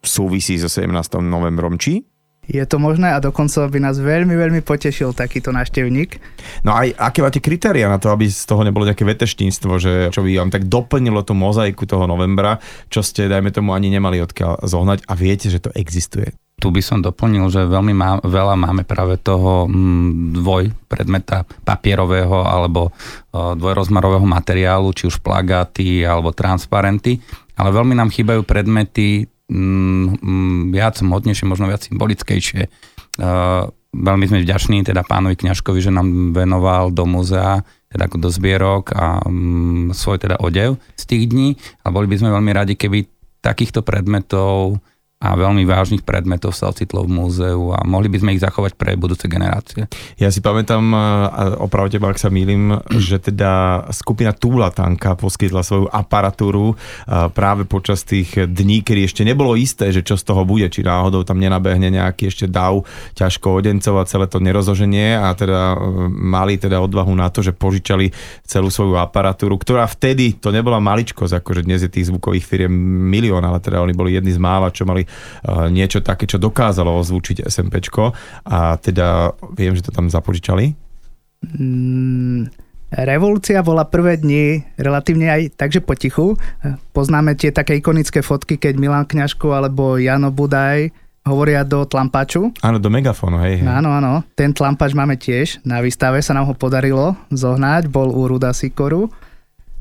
[0.00, 0.88] súvisí so 17.
[1.20, 2.00] novembrom, či?
[2.44, 6.20] Je to možné a dokonca by nás veľmi, veľmi potešil takýto návštevník.
[6.62, 10.20] No aj aké máte kritéria na to, aby z toho nebolo nejaké veteštínstvo, že čo
[10.20, 12.60] by vám tak doplnilo tú mozaiku toho novembra,
[12.92, 16.36] čo ste, dajme tomu, ani nemali odkiaľ zohnať a viete, že to existuje?
[16.54, 22.46] Tu by som doplnil, že veľmi má, veľa máme práve toho mm, dvoj predmeta papierového
[22.46, 22.94] alebo
[23.34, 27.18] dvojrozmarového materiálu, či už plagáty alebo transparenty,
[27.58, 29.26] ale veľmi nám chýbajú predmety
[30.72, 32.72] viac modnejšie, možno viac symbolickejšie.
[33.20, 37.62] Uh, veľmi sme vďační teda pánovi Kňažkovi, že nám venoval do muzea
[37.94, 41.54] teda do zbierok a um, svoj teda odev z tých dní
[41.86, 43.06] a boli by sme veľmi radi, keby
[43.38, 44.82] takýchto predmetov
[45.24, 48.92] a veľmi vážnych predmetov sa ocitlo v múzeu a mohli by sme ich zachovať pre
[48.92, 49.88] budúce generácie.
[50.20, 52.76] Ja si pamätám, a opravte ak sa mýlim,
[53.08, 56.76] že teda skupina Túlatanka poskytla svoju aparatúru
[57.32, 61.24] práve počas tých dní, kedy ešte nebolo isté, že čo z toho bude, či náhodou
[61.24, 62.84] tam nenabehne nejaký ešte dav
[63.16, 65.80] ťažko odencov a celé to nerozoženie a teda
[66.12, 68.12] mali teda odvahu na to, že požičali
[68.44, 72.74] celú svoju aparatúru, ktorá vtedy, to nebola maličkosť, akože dnes je tých zvukových firiem
[73.08, 75.06] milión, ale teda oni boli jedni z mála, čo mali
[75.70, 78.14] niečo také, čo dokázalo ozvučiť SMPčko
[78.48, 80.74] a teda viem, že to tam zapožičali.
[81.44, 82.48] Mm,
[82.94, 86.38] revolúcia bola prvé dni relatívne aj takže potichu.
[86.96, 92.52] Poznáme tie také ikonické fotky, keď Milan Kňažko alebo Jano Budaj hovoria do tlampaču.
[92.60, 93.68] Áno, do megafónu, hej, hej.
[93.68, 94.20] Áno, áno.
[94.36, 95.64] Ten tlampač máme tiež.
[95.64, 97.88] Na výstave sa nám ho podarilo zohnať.
[97.88, 99.08] Bol u Ruda Sikoru.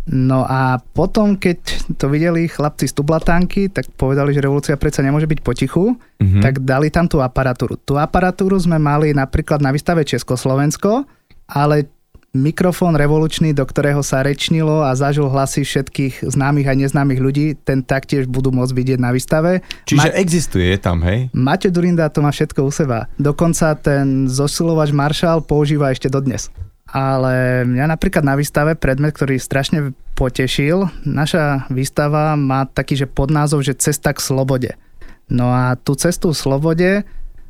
[0.03, 1.63] No a potom, keď
[1.95, 6.43] to videli chlapci z Tublatánky, tak povedali, že revolúcia predsa nemôže byť potichu, mm-hmm.
[6.43, 7.79] tak dali tam tú aparatúru.
[7.79, 11.07] Tú aparatúru sme mali napríklad na výstave Československo,
[11.47, 11.87] ale
[12.33, 17.85] mikrofón revolučný, do ktorého sa rečnilo a zažil hlasy všetkých známych a neznámych ľudí, ten
[17.85, 19.61] taktiež budú môcť vidieť na výstave.
[19.85, 21.29] Čiže Ma- existuje, je tam, hej?
[21.31, 23.05] Maťo Durinda to má všetko u seba.
[23.21, 26.49] Dokonca ten zosilovač Marshall používa ešte dodnes
[26.93, 33.65] ale mňa napríklad na výstave predmet, ktorý strašne potešil, naša výstava má taký, že podnázov,
[33.65, 34.77] že cesta k slobode.
[35.25, 36.89] No a tú cestu v slobode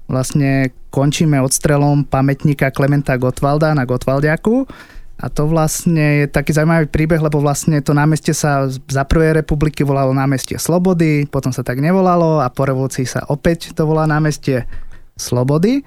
[0.07, 4.63] vlastne končíme odstrelom pamätníka Klementa Gotwalda na Gotwaldiaku.
[5.19, 9.85] A to vlastne je taký zaujímavý príbeh, lebo vlastne to námestie sa za prvej republiky
[9.85, 14.67] volalo námestie Slobody, potom sa tak nevolalo a po revolúcii sa opäť to volá námestie
[15.19, 15.85] Slobody.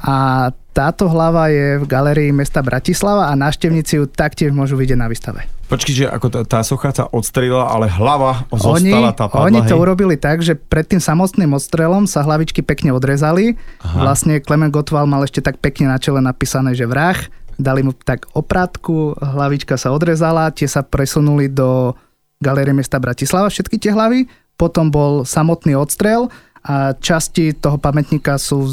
[0.00, 5.10] A táto hlava je v galerii mesta Bratislava a návštevníci ju taktiež môžu vidieť na
[5.10, 5.44] výstave.
[5.68, 9.60] Počkej, že ako tá, tá socha sa odstrelila, ale hlava zostala, oni, tá padla, Oni
[9.62, 9.68] hej?
[9.70, 13.54] to urobili tak, že pred tým samotným odstrelom sa hlavičky pekne odrezali.
[13.84, 14.08] Aha.
[14.08, 17.18] Vlastne Klement Gottwald mal ešte tak pekne na čele napísané, že vrah
[17.60, 21.92] dali mu tak oprátku, hlavička sa odrezala, tie sa presunuli do
[22.40, 24.24] Galérie mesta Bratislava, všetky tie hlavy,
[24.56, 26.32] potom bol samotný odstrel
[26.64, 28.64] a časti toho pamätníka sú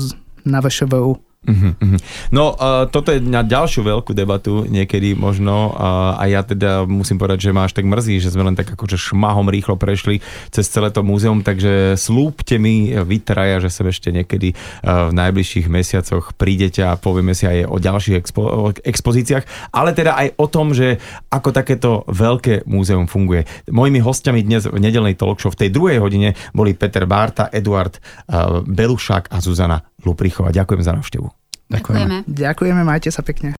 [0.47, 1.27] na VŠVU.
[1.47, 1.95] Uh-huh,
[2.27, 7.15] No, uh, toto je na ďalšiu veľkú debatu niekedy možno uh, a ja teda musím
[7.15, 10.19] povedať, že ma až tak mrzí, že sme len tak akože šmahom rýchlo prešli
[10.51, 15.71] cez celé to múzeum, takže slúbte mi vytraja, že sem ešte niekedy uh, v najbližších
[15.71, 20.75] mesiacoch prídete a povieme si aj o ďalších expo- expozíciách, ale teda aj o tom,
[20.75, 20.99] že
[21.31, 23.47] ako takéto veľké múzeum funguje.
[23.71, 28.03] Mojimi hostiami dnes v nedelnej talk show v tej druhej hodine boli Peter Bárta, Eduard
[28.27, 30.53] uh, Belušák a Zuzana Luprichová.
[30.53, 31.27] Ďakujem za návštevu.
[31.67, 32.23] Ďakujeme.
[32.27, 33.57] Ďakujeme, majte sa pekne.